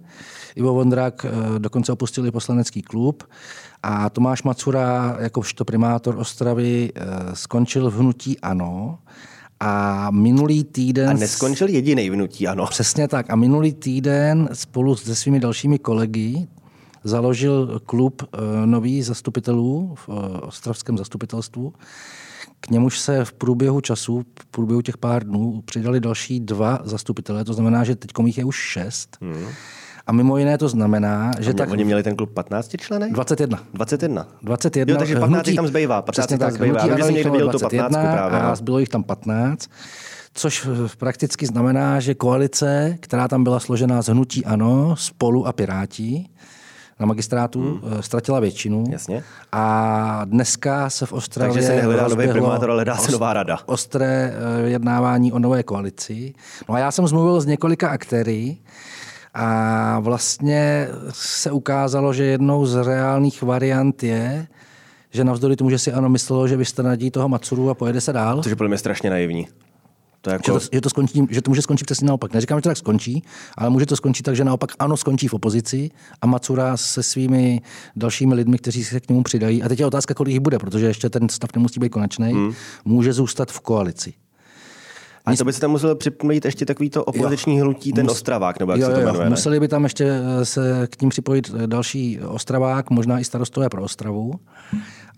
Ivo 0.56 0.74
Vondrák 0.74 1.24
eh, 1.24 1.58
dokonce 1.58 1.92
opustil 1.92 2.26
i 2.26 2.30
poslanecký 2.30 2.82
klub 2.82 3.22
a 3.82 4.10
Tomáš 4.10 4.42
Macura, 4.42 5.16
jakožto 5.20 5.64
primátor 5.64 6.18
Ostravy, 6.18 6.92
eh, 6.94 7.02
skončil 7.34 7.90
v 7.90 7.94
hnutí 7.94 8.40
ANO. 8.40 8.98
A 9.60 10.10
minulý 10.10 10.64
týden... 10.64 11.10
A 11.10 11.12
neskončil 11.12 11.68
jediný 11.68 12.10
vnutí, 12.10 12.48
ano. 12.48 12.66
Přesně 12.70 13.08
tak. 13.08 13.30
A 13.30 13.36
minulý 13.36 13.72
týden 13.72 14.48
spolu 14.52 14.96
se 14.96 15.14
svými 15.14 15.40
dalšími 15.40 15.78
kolegy 15.78 16.48
založil 17.04 17.80
klub 17.86 18.22
eh, 18.22 18.66
nových 18.66 19.06
zastupitelů 19.06 19.94
v 19.94 20.08
ostravském 20.42 20.98
zastupitelstvu. 20.98 21.72
K 22.60 22.70
němuž 22.70 22.98
se 22.98 23.24
v 23.24 23.32
průběhu 23.32 23.80
času, 23.80 24.24
v 24.40 24.46
průběhu 24.46 24.82
těch 24.82 24.96
pár 24.96 25.24
dnů, 25.24 25.62
přidali 25.64 26.00
další 26.00 26.40
dva 26.40 26.78
zastupitelé, 26.84 27.44
to 27.44 27.52
znamená, 27.52 27.84
že 27.84 27.96
teď 27.96 28.10
jich 28.24 28.38
je 28.38 28.44
už 28.44 28.56
šest. 28.56 29.16
Hmm. 29.20 29.46
A 30.06 30.12
mimo 30.12 30.38
jiné 30.38 30.58
to 30.58 30.68
znamená, 30.68 31.30
že 31.38 31.50
Mě, 31.50 31.54
tak... 31.54 31.70
Oni 31.70 31.84
měli 31.84 32.02
ten 32.02 32.16
klub 32.16 32.34
15 32.34 32.76
členy? 32.78 33.10
21. 33.10 33.58
21. 33.74 34.26
21. 34.42 34.92
Jo, 34.92 34.98
takže 34.98 35.16
15 35.16 35.46
jich 35.46 35.56
tam 35.56 35.66
zbývá. 35.66 36.02
15 36.02 36.26
Přesně 36.26 36.38
tam 36.38 36.50
tak. 36.50 36.54
zbývá. 36.54 36.82
Hnutí 36.82 37.02
jsem 37.02 37.14
někde 37.14 37.30
bylo 37.30 37.46
viděl 37.46 37.52
tu 37.52 37.58
15 37.58 37.90
právě. 37.90 38.40
a 38.40 38.48
no. 38.48 38.56
zbylo 38.56 38.78
jich 38.78 38.88
tam 38.88 39.04
15. 39.04 39.70
Což 40.34 40.68
prakticky 40.98 41.46
znamená, 41.46 42.00
že 42.00 42.14
koalice, 42.14 42.96
která 43.00 43.28
tam 43.28 43.44
byla 43.44 43.60
složená 43.60 44.02
z 44.02 44.08
hnutí 44.08 44.44
ANO, 44.44 44.96
spolu 44.96 45.46
a 45.46 45.52
Piráti, 45.52 46.28
na 47.00 47.06
magistrátu 47.06 47.60
hmm. 47.60 48.02
ztratila 48.02 48.40
většinu. 48.40 48.84
Jasně. 48.90 49.22
A 49.52 50.24
dneska 50.24 50.90
se 50.90 51.06
v 51.06 51.12
Ostravě 51.12 51.54
Takže 51.54 51.66
se 51.66 51.76
nehledá 51.76 52.08
nový 52.08 52.28
primátor, 52.28 52.70
ale 52.70 52.76
hledá 52.76 52.96
se 52.96 53.12
nová 53.12 53.32
rada. 53.32 53.58
Ostré 53.66 54.34
eh, 54.34 54.68
jednávání 54.68 55.32
o 55.32 55.38
nové 55.38 55.62
koalici. 55.62 56.34
No 56.68 56.74
a 56.74 56.78
já 56.78 56.90
jsem 56.90 57.06
zmluvil 57.06 57.40
s 57.40 57.46
několika 57.46 57.88
aktéry 57.88 58.56
a 59.34 60.00
vlastně 60.00 60.88
se 61.10 61.50
ukázalo, 61.50 62.12
že 62.12 62.24
jednou 62.24 62.66
z 62.66 62.84
reálných 62.84 63.42
variant 63.42 64.02
je, 64.02 64.46
že 65.10 65.24
navzdory 65.24 65.56
tomu, 65.56 65.70
že 65.70 65.78
si 65.78 65.92
ano 65.92 66.08
myslelo, 66.08 66.48
že 66.48 66.56
vystranadí 66.56 67.10
toho 67.10 67.28
Matsuru 67.28 67.70
a 67.70 67.74
pojede 67.74 68.00
se 68.00 68.12
dál, 68.12 68.42
Což 68.42 68.50
je 68.50 68.56
podle 68.56 68.68
mě 68.68 68.78
strašně 68.78 69.10
naivní. 69.10 69.48
To 70.20 70.30
je 70.30 70.32
že 70.32 70.52
jako, 70.52 70.60
to, 70.60 70.66
že, 70.72 70.80
to 70.80 70.90
skončí, 70.90 71.26
že 71.30 71.42
to 71.42 71.50
může 71.50 71.62
skončit 71.62 71.84
přesně 71.84 72.06
naopak. 72.06 72.34
Neříkám, 72.34 72.58
že 72.58 72.62
to 72.62 72.68
tak 72.68 72.76
skončí, 72.76 73.22
ale 73.58 73.70
může 73.70 73.86
to 73.86 73.96
skončit 73.96 74.22
tak, 74.22 74.36
že 74.36 74.44
naopak 74.44 74.72
ano 74.78 74.96
skončí 74.96 75.28
v 75.28 75.34
opozici 75.34 75.90
a 76.20 76.26
Macura 76.26 76.76
se 76.76 77.02
svými 77.02 77.60
dalšími 77.96 78.34
lidmi, 78.34 78.58
kteří 78.58 78.84
se 78.84 79.00
k 79.00 79.08
němu 79.08 79.22
přidají. 79.22 79.62
A 79.62 79.68
teď 79.68 79.80
je 79.80 79.86
otázka, 79.86 80.14
kolik 80.14 80.32
jich 80.32 80.40
bude, 80.40 80.58
protože 80.58 80.86
ještě 80.86 81.10
ten 81.10 81.28
stav 81.28 81.50
nemusí 81.54 81.80
být 81.80 81.88
konečný, 81.88 82.32
hmm. 82.32 82.52
může 82.84 83.12
zůstat 83.12 83.52
v 83.52 83.60
koalici. 83.60 84.12
A 85.26 85.36
to 85.36 85.44
by 85.44 85.52
se 85.52 85.60
tam 85.60 85.70
muselo 85.70 85.94
připojit 85.94 86.44
ještě 86.44 86.66
takový 86.66 86.90
to 86.90 87.04
opoziční 87.04 87.60
hnutí, 87.60 87.92
ten 87.92 88.10
Ostravák, 88.10 88.58
nebo 88.60 88.72
jak 88.72 88.80
Jo, 88.80 88.86
se 88.86 88.92
to 88.94 89.00
jmenuje. 89.00 89.24
jo. 89.24 89.30
Museli 89.30 89.60
by 89.60 89.68
tam 89.68 89.84
ještě 89.84 90.04
eh, 90.40 90.44
se 90.44 90.86
k 90.90 91.00
ním 91.00 91.10
připojit 91.10 91.50
eh, 91.58 91.66
další 91.66 92.20
Ostravák, 92.20 92.90
možná 92.90 93.18
i 93.20 93.24
starostové 93.24 93.68
pro 93.68 93.82
Ostravu. 93.82 94.32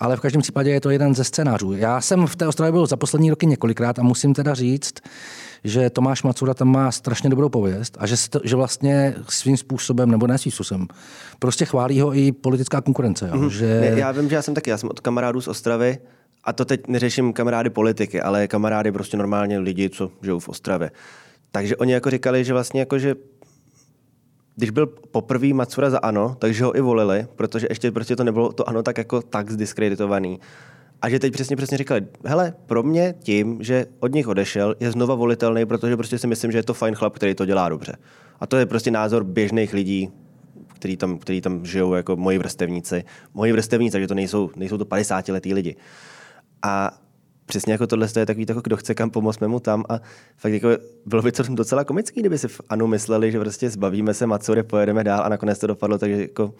Ale 0.00 0.16
v 0.16 0.20
každém 0.20 0.42
případě 0.42 0.70
je 0.70 0.80
to 0.80 0.90
jeden 0.90 1.14
ze 1.14 1.24
scénářů. 1.24 1.72
Já 1.72 2.00
jsem 2.00 2.26
v 2.26 2.36
té 2.36 2.46
Ostravě 2.48 2.72
byl 2.72 2.86
za 2.86 2.96
poslední 2.96 3.30
roky 3.30 3.46
několikrát 3.46 3.98
a 3.98 4.02
musím 4.02 4.34
teda 4.34 4.54
říct, 4.54 4.94
že 5.64 5.90
Tomáš 5.90 6.22
Macura 6.22 6.54
tam 6.54 6.68
má 6.68 6.90
strašně 6.92 7.30
dobrou 7.30 7.48
pověst 7.48 7.96
a 8.00 8.06
že, 8.06 8.16
že 8.44 8.56
vlastně 8.56 9.14
svým 9.28 9.56
způsobem, 9.56 10.10
nebo 10.10 10.26
ne 10.26 10.38
svým 10.38 10.52
způsobem, 10.52 10.86
prostě 11.38 11.64
chválí 11.64 12.00
ho 12.00 12.14
i 12.16 12.32
politická 12.32 12.80
konkurence. 12.80 13.30
Jo? 13.34 13.48
Že... 13.48 13.80
Ne, 13.80 14.00
já 14.00 14.12
vím, 14.12 14.28
že 14.28 14.34
já 14.36 14.42
jsem 14.42 14.54
taky, 14.54 14.70
já 14.70 14.78
jsem 14.78 14.88
od 14.90 15.00
kamarádů 15.00 15.40
z 15.40 15.48
Ostravy, 15.48 15.98
a 16.44 16.52
to 16.52 16.64
teď 16.64 16.88
neřeším 16.88 17.32
kamarády 17.32 17.70
politiky, 17.70 18.20
ale 18.20 18.48
kamarády 18.48 18.92
prostě 18.92 19.16
normálně 19.16 19.58
lidi, 19.58 19.90
co 19.90 20.10
žijou 20.22 20.38
v 20.38 20.48
Ostravě. 20.48 20.90
Takže 21.50 21.76
oni 21.76 21.92
jako 21.92 22.10
říkali, 22.10 22.44
že 22.44 22.52
vlastně 22.52 22.80
jako, 22.80 22.98
že 22.98 23.14
když 24.56 24.70
byl 24.70 24.86
poprvý 24.86 25.52
Macura 25.52 25.90
za 25.90 25.98
ANO, 25.98 26.36
takže 26.38 26.64
ho 26.64 26.76
i 26.76 26.80
volili, 26.80 27.26
protože 27.36 27.66
ještě 27.70 27.92
prostě 27.92 28.16
to 28.16 28.24
nebylo 28.24 28.52
to 28.52 28.68
ANO 28.68 28.82
tak 28.82 28.98
jako 28.98 29.22
tak 29.22 29.50
zdiskreditovaný. 29.50 30.40
A 31.02 31.08
že 31.08 31.18
teď 31.18 31.32
přesně 31.32 31.56
přesně 31.56 31.78
říkali, 31.78 32.06
hele, 32.24 32.54
pro 32.66 32.82
mě 32.82 33.14
tím, 33.22 33.58
že 33.62 33.86
od 34.00 34.12
nich 34.12 34.28
odešel, 34.28 34.74
je 34.80 34.90
znova 34.90 35.14
volitelný, 35.14 35.66
protože 35.66 35.96
prostě 35.96 36.18
si 36.18 36.26
myslím, 36.26 36.52
že 36.52 36.58
je 36.58 36.62
to 36.62 36.74
fajn 36.74 36.94
chlap, 36.94 37.14
který 37.16 37.34
to 37.34 37.46
dělá 37.46 37.68
dobře. 37.68 37.96
A 38.40 38.46
to 38.46 38.56
je 38.56 38.66
prostě 38.66 38.90
názor 38.90 39.24
běžných 39.24 39.72
lidí, 39.72 40.10
který 40.74 40.96
tam, 40.96 41.18
který 41.18 41.40
tam 41.40 41.66
žijou 41.66 41.94
jako 41.94 42.16
moji 42.16 42.38
vrstevníci. 42.38 43.04
Moji 43.34 43.52
vrstevníci, 43.52 43.92
takže 43.92 44.08
to 44.08 44.14
nejsou, 44.14 44.50
nejsou 44.56 44.78
to 44.78 44.84
50 44.84 45.28
letý 45.28 45.54
lidi. 45.54 45.76
A 46.64 47.00
přesně 47.46 47.72
jako 47.72 47.86
tohle 47.86 48.08
je 48.16 48.26
takový, 48.26 48.46
jako 48.48 48.60
kdo 48.60 48.76
chce 48.76 48.94
kam 48.94 49.10
pomoct, 49.10 49.40
mu 49.40 49.60
tam. 49.60 49.84
A 49.88 50.00
fakt 50.36 50.52
jako 50.52 50.68
bylo 51.06 51.22
by 51.22 51.32
to 51.32 51.42
docela 51.42 51.84
komický, 51.84 52.20
kdyby 52.20 52.38
si 52.38 52.48
v 52.48 52.60
Anu 52.68 52.86
mysleli, 52.86 53.32
že 53.32 53.40
prostě 53.40 53.70
zbavíme 53.70 54.14
se 54.14 54.26
Macury, 54.26 54.62
pojedeme 54.62 55.04
dál 55.04 55.24
a 55.24 55.28
nakonec 55.28 55.58
to 55.58 55.66
dopadlo, 55.66 55.98
takže 55.98 56.22
jako 56.22 56.54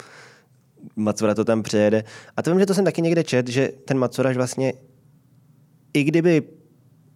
Macura 0.95 1.35
to 1.35 1.45
tam 1.45 1.63
přejede. 1.63 2.03
A 2.37 2.41
to 2.41 2.51
vím, 2.51 2.59
že 2.59 2.65
to 2.65 2.73
jsem 2.73 2.85
taky 2.85 3.01
někde 3.01 3.23
čet, 3.23 3.47
že 3.47 3.69
ten 3.85 3.97
Macuraš 3.97 4.35
vlastně, 4.35 4.73
i 5.93 6.03
kdyby 6.03 6.43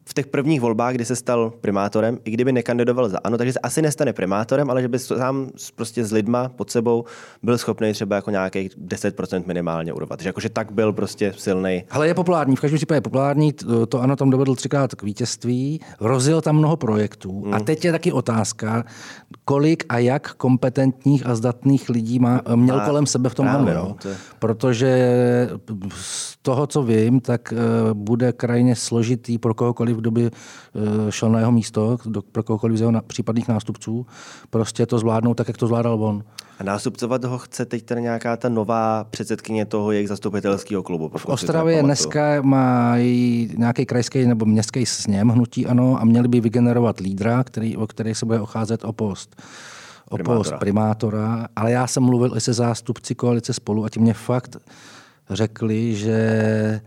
v 0.10 0.14
těch 0.14 0.28
prvních 0.28 0.62
volbách, 0.62 0.94
kdy 0.96 1.06
se 1.06 1.16
stal 1.16 1.54
primátorem, 1.62 2.18
i 2.26 2.32
kdyby 2.32 2.52
nekandidoval 2.52 3.10
za 3.10 3.18
ANO, 3.24 3.38
takže 3.38 3.54
se 3.54 3.60
asi 3.60 3.82
nestane 3.82 4.14
primátorem, 4.14 4.70
ale 4.70 4.82
že 4.82 4.88
by 4.88 5.00
sám 5.00 5.50
s- 5.56 5.72
prostě 5.72 6.06
s 6.06 6.12
lidma 6.12 6.50
pod 6.50 6.70
sebou 6.72 7.04
byl 7.44 7.58
schopný 7.58 7.94
třeba 7.94 8.16
jako 8.16 8.32
nějakých 8.32 8.72
10% 8.78 9.44
minimálně 9.46 9.94
urvat. 9.94 10.22
Že 10.22 10.30
jakože 10.30 10.50
tak 10.50 10.72
byl 10.72 10.94
prostě 10.94 11.34
silný. 11.38 11.84
Ale 11.92 12.08
je 12.08 12.14
populární, 12.14 12.56
v 12.56 12.60
každém 12.60 12.78
případě 12.78 12.98
je 12.98 13.02
populární, 13.02 13.54
to- 13.54 13.86
to 13.86 14.02
ano, 14.02 14.16
tam 14.16 14.30
dovedl 14.30 14.56
třikrát 14.56 14.96
k 14.96 15.04
vítězství, 15.04 15.80
rozjel 16.00 16.42
tam 16.42 16.58
mnoho 16.58 16.76
projektů 16.78 17.42
Hmm. 17.42 17.54
a 17.54 17.60
teď 17.60 17.86
je 17.86 17.92
taky 17.92 18.12
otázka, 18.12 18.84
kolik 19.46 19.84
a 19.90 19.98
jak 19.98 20.34
kompetentních 20.34 21.26
a 21.26 21.36
zdatných 21.36 21.90
lidí 21.90 22.20
má, 22.20 22.42
měl 22.56 22.82
A 22.82 22.86
kolem 22.86 23.06
sebe 23.06 23.30
v 23.30 23.36
tom 23.36 23.48
ANO. 23.48 23.74
no, 23.74 23.96
to 24.02 24.08
je- 24.10 24.16
Protože 24.40 25.10
z 25.96 26.38
toho, 26.42 26.68
co 26.68 26.84
vím, 26.84 27.20
tak 27.20 27.54
eh, 27.54 27.58
bude 27.94 28.32
krajně 28.32 28.76
složitý 28.76 29.38
pro 29.38 29.54
kohokoliv, 29.54 29.98
kdo 30.00 30.12
by 30.12 30.26
eh, 30.26 31.12
šel 31.12 31.30
na 31.32 31.40
jeho 31.40 31.52
místo, 31.52 31.98
pro 32.32 32.44
kohokoliv 32.44 32.78
z 32.78 32.82
jeho 32.82 33.02
případných 33.08 33.48
nástupců, 33.48 34.06
prostě 34.50 34.86
to 34.86 35.00
zvládnout 35.00 35.34
tak, 35.34 35.48
jak 35.48 35.58
to 35.58 35.68
zvládal 35.68 36.04
on. 36.04 36.24
A 36.60 36.64
nástupcovat 36.64 37.24
ho 37.24 37.38
chce 37.38 37.66
teď 37.66 37.84
teda 37.84 38.02
nějaká 38.02 38.38
ta 38.38 38.50
nová 38.50 39.04
předsedkyně 39.04 39.66
toho 39.66 39.92
jejich 39.92 40.08
zastupitelského 40.08 40.84
klubu. 40.84 41.12
V 41.18 41.26
Ostravě 41.26 41.84
dneska 41.84 42.42
mají 42.42 43.50
nějaký 43.58 43.86
krajský 43.86 44.28
nebo 44.28 44.46
městský 44.46 44.86
sněm 44.86 45.30
hnutí 45.30 45.66
ano 45.66 46.02
a 46.02 46.06
měli 46.06 46.28
by 46.28 46.42
vygenerovat 46.42 47.00
lídra, 47.00 47.44
který, 47.44 47.78
o 47.78 47.88
který 47.88 48.16
se 48.16 48.26
bude 48.26 48.40
ocházet 48.40 48.84
o 48.84 48.94
post 48.94 49.42
o 50.10 50.16
Primátora. 50.16 50.38
post 50.38 50.54
primátora, 50.60 51.48
ale 51.56 51.72
já 51.72 51.88
jsem 51.88 52.04
mluvil 52.04 52.38
i 52.38 52.42
se 52.42 52.54
zástupci 52.54 53.16
koalice 53.16 53.54
spolu 53.54 53.86
a 53.86 53.90
ti 53.90 54.00
mě 54.00 54.14
fakt 54.14 54.58
řekli, 55.30 55.96
že 55.96 56.82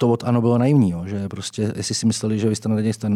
to 0.00 0.08
od 0.08 0.24
ANO 0.24 0.40
bylo 0.40 0.58
naivní, 0.58 0.90
jo, 0.90 1.02
že 1.06 1.28
prostě, 1.28 1.72
jestli 1.76 1.94
si 1.94 2.06
mysleli, 2.06 2.38
že 2.38 2.48
vy 2.48 2.56
jste 2.56 2.68
naději 2.68 2.92
jste 2.92 3.08
uh, 3.08 3.14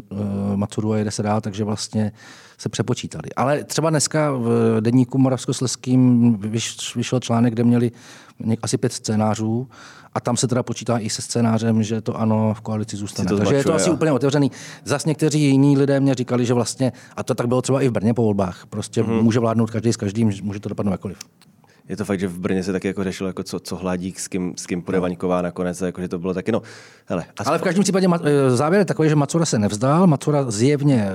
Macuru 0.56 0.92
a 0.92 0.98
jede 0.98 1.10
se 1.10 1.22
dál, 1.22 1.40
takže 1.40 1.64
vlastně 1.64 2.12
se 2.58 2.68
přepočítali. 2.68 3.28
Ale 3.36 3.64
třeba 3.64 3.90
dneska 3.90 4.32
v 4.32 4.76
denníku 4.80 5.18
Moravskosleským 5.18 6.32
vyš, 6.36 6.96
vyšel 6.96 7.20
článek, 7.20 7.52
kde 7.52 7.64
měli 7.64 7.92
asi 8.62 8.78
pět 8.78 8.92
scénářů 8.92 9.68
a 10.14 10.20
tam 10.20 10.36
se 10.36 10.48
teda 10.48 10.62
počítá 10.62 10.98
i 10.98 11.10
se 11.10 11.22
scénářem, 11.22 11.82
že 11.82 12.00
to 12.00 12.20
ano 12.20 12.54
v 12.54 12.60
koalici 12.60 12.96
zůstane. 12.96 13.28
to 13.28 13.38
Takže 13.38 13.54
je 13.54 13.64
to 13.64 13.74
asi 13.74 13.88
jo. 13.88 13.94
úplně 13.94 14.12
otevřený. 14.12 14.50
Zas 14.84 15.04
někteří 15.04 15.40
jiní 15.40 15.78
lidé 15.78 16.00
mě 16.00 16.14
říkali, 16.14 16.46
že 16.46 16.54
vlastně, 16.54 16.92
a 17.16 17.22
to 17.22 17.34
tak 17.34 17.46
bylo 17.46 17.62
třeba 17.62 17.82
i 17.82 17.88
v 17.88 17.92
Brně 17.92 18.14
po 18.14 18.22
volbách, 18.22 18.66
prostě 18.70 19.02
mm-hmm. 19.02 19.22
může 19.22 19.40
vládnout 19.40 19.70
každý 19.70 19.92
s 19.92 19.96
každým, 19.96 20.32
může 20.42 20.60
to 20.60 20.68
dopadnout 20.68 20.92
jakkoliv. 20.92 21.18
Je 21.88 21.96
to 21.96 22.04
fakt, 22.04 22.20
že 22.20 22.28
v 22.28 22.38
Brně 22.38 22.62
se 22.62 22.72
taky 22.72 22.88
jako 22.88 23.04
řešilo, 23.04 23.26
jako 23.28 23.42
co, 23.42 23.60
co 23.60 23.76
hladík, 23.76 24.20
s 24.20 24.28
kým, 24.28 24.54
s 24.56 24.66
kým 24.66 24.82
půjde 24.82 25.00
Vaňková 25.00 25.42
nakonec, 25.42 25.80
jako, 25.80 26.00
že 26.00 26.08
to 26.08 26.18
bylo 26.18 26.34
taky, 26.34 26.52
no, 26.52 26.62
hele, 27.06 27.24
aspoň, 27.38 27.46
Ale 27.46 27.58
v 27.58 27.62
každém 27.62 27.82
případě 27.82 28.08
eh, 28.24 28.50
závěr 28.56 28.78
je 28.78 28.84
takový, 28.84 29.08
že 29.08 29.16
Macura 29.16 29.44
se 29.44 29.58
nevzdal, 29.58 30.06
Macura 30.06 30.50
zjevně 30.50 31.12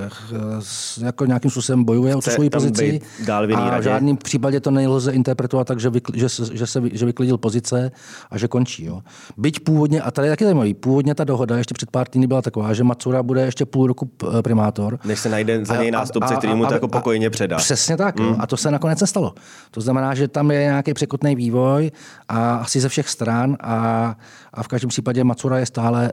jako 1.02 1.26
nějakým 1.26 1.50
způsobem 1.50 1.84
bojuje 1.84 2.16
o 2.16 2.20
svoji 2.22 2.50
pozici 2.50 3.00
dál 3.26 3.46
v 3.46 3.54
a 3.56 3.78
v 3.78 3.82
žádném 3.82 4.16
případě 4.16 4.60
to 4.60 4.70
nelze 4.70 5.12
interpretovat 5.12 5.66
tak, 5.66 5.80
že, 5.80 5.90
vykl, 5.90 6.12
že, 6.16 6.28
se, 6.28 6.56
že, 6.56 6.66
se, 6.66 6.82
že 6.92 7.06
vyklidil 7.06 7.38
pozice 7.38 7.90
a 8.30 8.38
že 8.38 8.48
končí. 8.48 8.84
Jo. 8.84 9.00
Byť 9.36 9.60
původně, 9.60 10.02
a 10.02 10.10
tady 10.10 10.28
je 10.28 10.32
taky 10.32 10.44
zajímavý, 10.44 10.74
původně 10.74 11.14
ta 11.14 11.24
dohoda 11.24 11.58
ještě 11.58 11.74
před 11.74 11.90
pár 11.90 12.08
týdny 12.08 12.26
byla 12.26 12.42
taková, 12.42 12.74
že 12.74 12.84
Macura 12.84 13.22
bude 13.22 13.42
ještě 13.42 13.66
půl 13.66 13.86
roku 13.86 14.06
p- 14.06 14.26
primátor. 14.42 14.98
než 15.04 15.18
se 15.18 15.28
najde 15.28 15.64
za 15.64 15.76
něj 15.76 15.90
nástupce, 15.90 16.36
který 16.36 16.54
mu 16.54 16.66
to 16.66 16.74
jako 16.74 16.88
pokojně 16.88 17.30
předá. 17.30 17.56
Přesně 17.56 17.96
tak. 17.96 18.20
Mm. 18.20 18.34
A 18.38 18.46
to 18.46 18.56
se 18.56 18.70
nakonec 18.70 19.00
nestalo. 19.00 19.34
To 19.70 19.80
znamená, 19.80 20.14
že 20.14 20.28
tam 20.28 20.50
je 20.50 20.59
nějaký 20.62 20.94
překotný 20.94 21.36
vývoj 21.36 21.90
a 22.28 22.54
asi 22.54 22.80
ze 22.80 22.88
všech 22.88 23.08
stran 23.08 23.56
a, 23.60 24.16
a 24.54 24.62
v 24.62 24.68
každém 24.68 24.88
případě 24.88 25.24
Macura 25.24 25.58
je 25.58 25.66
stále 25.66 26.12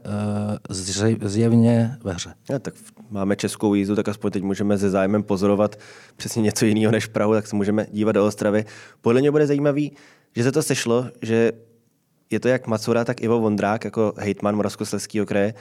uh, 0.70 1.28
zjevně 1.28 1.98
ve 2.04 2.14
hře. 2.14 2.34
Ja, 2.50 2.60
tak 2.60 2.74
máme 3.10 3.36
českou 3.36 3.74
jízdu, 3.74 3.96
tak 3.96 4.08
aspoň 4.08 4.32
teď 4.32 4.44
můžeme 4.44 4.78
se 4.78 4.90
zájmem 4.90 5.24
pozorovat 5.24 5.80
přesně 6.16 6.42
něco 6.42 6.66
jiného 6.66 6.92
než 6.92 7.06
Prahu, 7.06 7.34
tak 7.34 7.48
se 7.48 7.56
můžeme 7.56 7.86
dívat 7.92 8.12
do 8.12 8.26
Ostravy. 8.26 8.66
Podle 9.02 9.22
mě 9.22 9.32
bude 9.32 9.48
zajímavý, 9.48 9.92
že 10.36 10.44
se 10.44 10.52
to 10.52 10.64
sešlo, 10.64 11.06
že 11.22 11.52
je 12.30 12.40
to 12.40 12.48
jak 12.48 12.68
Macura, 12.68 13.06
tak 13.06 13.22
Ivo 13.22 13.40
Vondrák, 13.40 13.86
jako 13.86 14.14
hejtman 14.18 14.56
Moravskoslezského 14.56 15.26
kraje, 15.26 15.54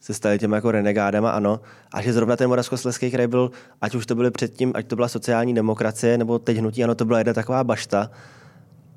se 0.00 0.14
stali 0.14 0.38
těmi 0.38 0.54
jako 0.54 0.70
renegádama, 0.70 1.30
ano. 1.30 1.60
A 1.92 2.02
že 2.02 2.12
zrovna 2.12 2.36
ten 2.36 2.48
Moravskoslezský 2.48 3.10
kraj 3.10 3.26
byl, 3.26 3.50
ať 3.80 3.94
už 3.94 4.06
to 4.06 4.14
byly 4.14 4.30
předtím, 4.30 4.72
ať 4.74 4.86
to 4.86 4.96
byla 4.96 5.08
sociální 5.08 5.54
demokracie, 5.54 6.18
nebo 6.18 6.38
teď 6.38 6.56
hnutí, 6.56 6.84
ano, 6.84 6.94
to 6.94 7.04
byla 7.04 7.18
jedna 7.18 7.32
taková 7.32 7.64
bašta. 7.64 8.10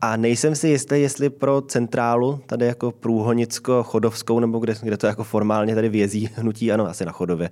A 0.02 0.18
nejsem 0.18 0.56
si 0.56 0.68
jistý, 0.68 1.02
jestli 1.02 1.30
pro 1.30 1.62
centrálu, 1.62 2.40
tady 2.46 2.66
jako 2.66 2.92
průhonicko-chodovskou, 2.92 4.40
nebo 4.40 4.60
kde, 4.60 4.76
kde 4.82 4.98
to 4.98 5.08
jako 5.08 5.24
formálně 5.24 5.76
tady 5.76 5.90
vězí 5.90 6.30
hnutí, 6.36 6.72
ano, 6.72 6.88
asi 6.88 7.06
na 7.06 7.12
chodově, 7.12 7.50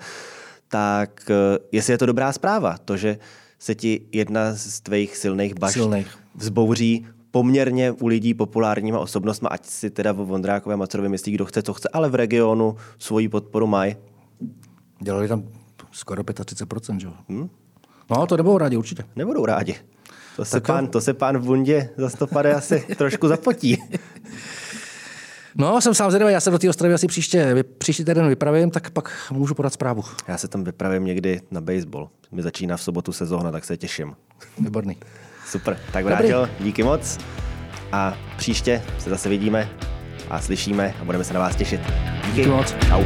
tak 0.68 1.32
eh, 1.32 1.60
jestli 1.72 1.94
je 1.94 1.98
to 1.98 2.06
dobrá 2.06 2.32
zpráva, 2.32 2.78
to, 2.86 2.98
že 2.98 3.18
se 3.60 3.76
ti 3.76 4.02
jedna 4.12 4.54
z 4.54 4.82
tvých 4.82 5.18
silných 5.18 5.60
bašt 5.60 5.74
silných. 5.74 6.18
vzbouří 6.36 7.08
poměrně 7.32 7.92
u 7.92 8.08
lidí 8.08 8.34
populárníma 8.34 9.00
osobnostmi, 9.00 9.48
ať 9.52 9.66
si 9.66 9.90
teda 9.90 10.14
o 10.14 10.26
Vondrákové 10.26 10.76
Macerovi 10.76 11.10
myslí, 11.10 11.32
kdo 11.32 11.46
chce, 11.46 11.62
co 11.62 11.74
chce, 11.74 11.90
ale 11.94 12.10
v 12.10 12.16
regionu 12.16 12.76
svoji 13.00 13.30
podporu 13.30 13.68
mají. 13.68 13.96
Dělali 15.02 15.28
tam 15.28 15.44
skoro 15.92 16.24
35%, 16.24 16.98
že 16.98 17.08
jo? 17.08 17.14
Hmm? 17.30 17.50
No, 18.10 18.28
to 18.28 18.38
nebudou 18.38 18.58
rádi 18.58 18.78
určitě. 18.78 19.04
Nebudou 19.16 19.46
rádi. 19.46 19.76
To 20.36 20.46
se, 20.46 20.62
pán, 20.62 20.88
to 20.88 21.02
se 21.02 21.14
pán 21.14 21.38
v 21.38 21.46
bundě 21.46 21.90
za 21.98 22.10
stopade 22.10 22.54
asi 22.54 22.86
trošku 22.98 23.28
zapotí. 23.28 23.78
No, 25.56 25.82
jsem 25.82 25.94
sám 25.94 26.12
zvědavý, 26.12 26.34
já 26.34 26.40
se 26.40 26.52
do 26.52 26.60
té 26.60 26.70
Ostravy 26.70 26.94
asi 26.94 27.08
příště, 27.08 27.64
příští 27.78 28.06
týden 28.06 28.28
vypravím, 28.28 28.72
tak 28.72 28.90
pak 28.90 29.12
můžu 29.32 29.56
podat 29.56 29.74
zprávu. 29.74 30.04
Já 30.28 30.38
se 30.38 30.48
tam 30.48 30.64
vypravím 30.64 31.06
někdy 31.06 31.42
na 31.52 31.62
baseball. 31.62 32.10
Mi 32.32 32.42
začíná 32.42 32.78
v 32.78 32.82
sobotu 32.84 33.12
sezóna, 33.12 33.52
tak 33.52 33.66
se 33.66 33.78
těším. 33.78 34.16
Výborný. 34.60 34.98
Super, 35.50 35.78
tak 35.92 36.06
vrátil, 36.06 36.50
díky 36.60 36.84
moc. 36.84 37.18
A 37.92 38.14
příště 38.38 38.82
se 39.00 39.10
zase 39.10 39.30
vidíme 39.30 39.70
a 40.30 40.40
slyšíme 40.40 40.94
a 41.02 41.06
budeme 41.06 41.24
se 41.24 41.34
na 41.34 41.40
vás 41.40 41.56
těšit. 41.56 41.82
Díky, 42.26 42.36
díky 42.36 42.50
moc. 42.50 42.76
Čau. 42.88 43.04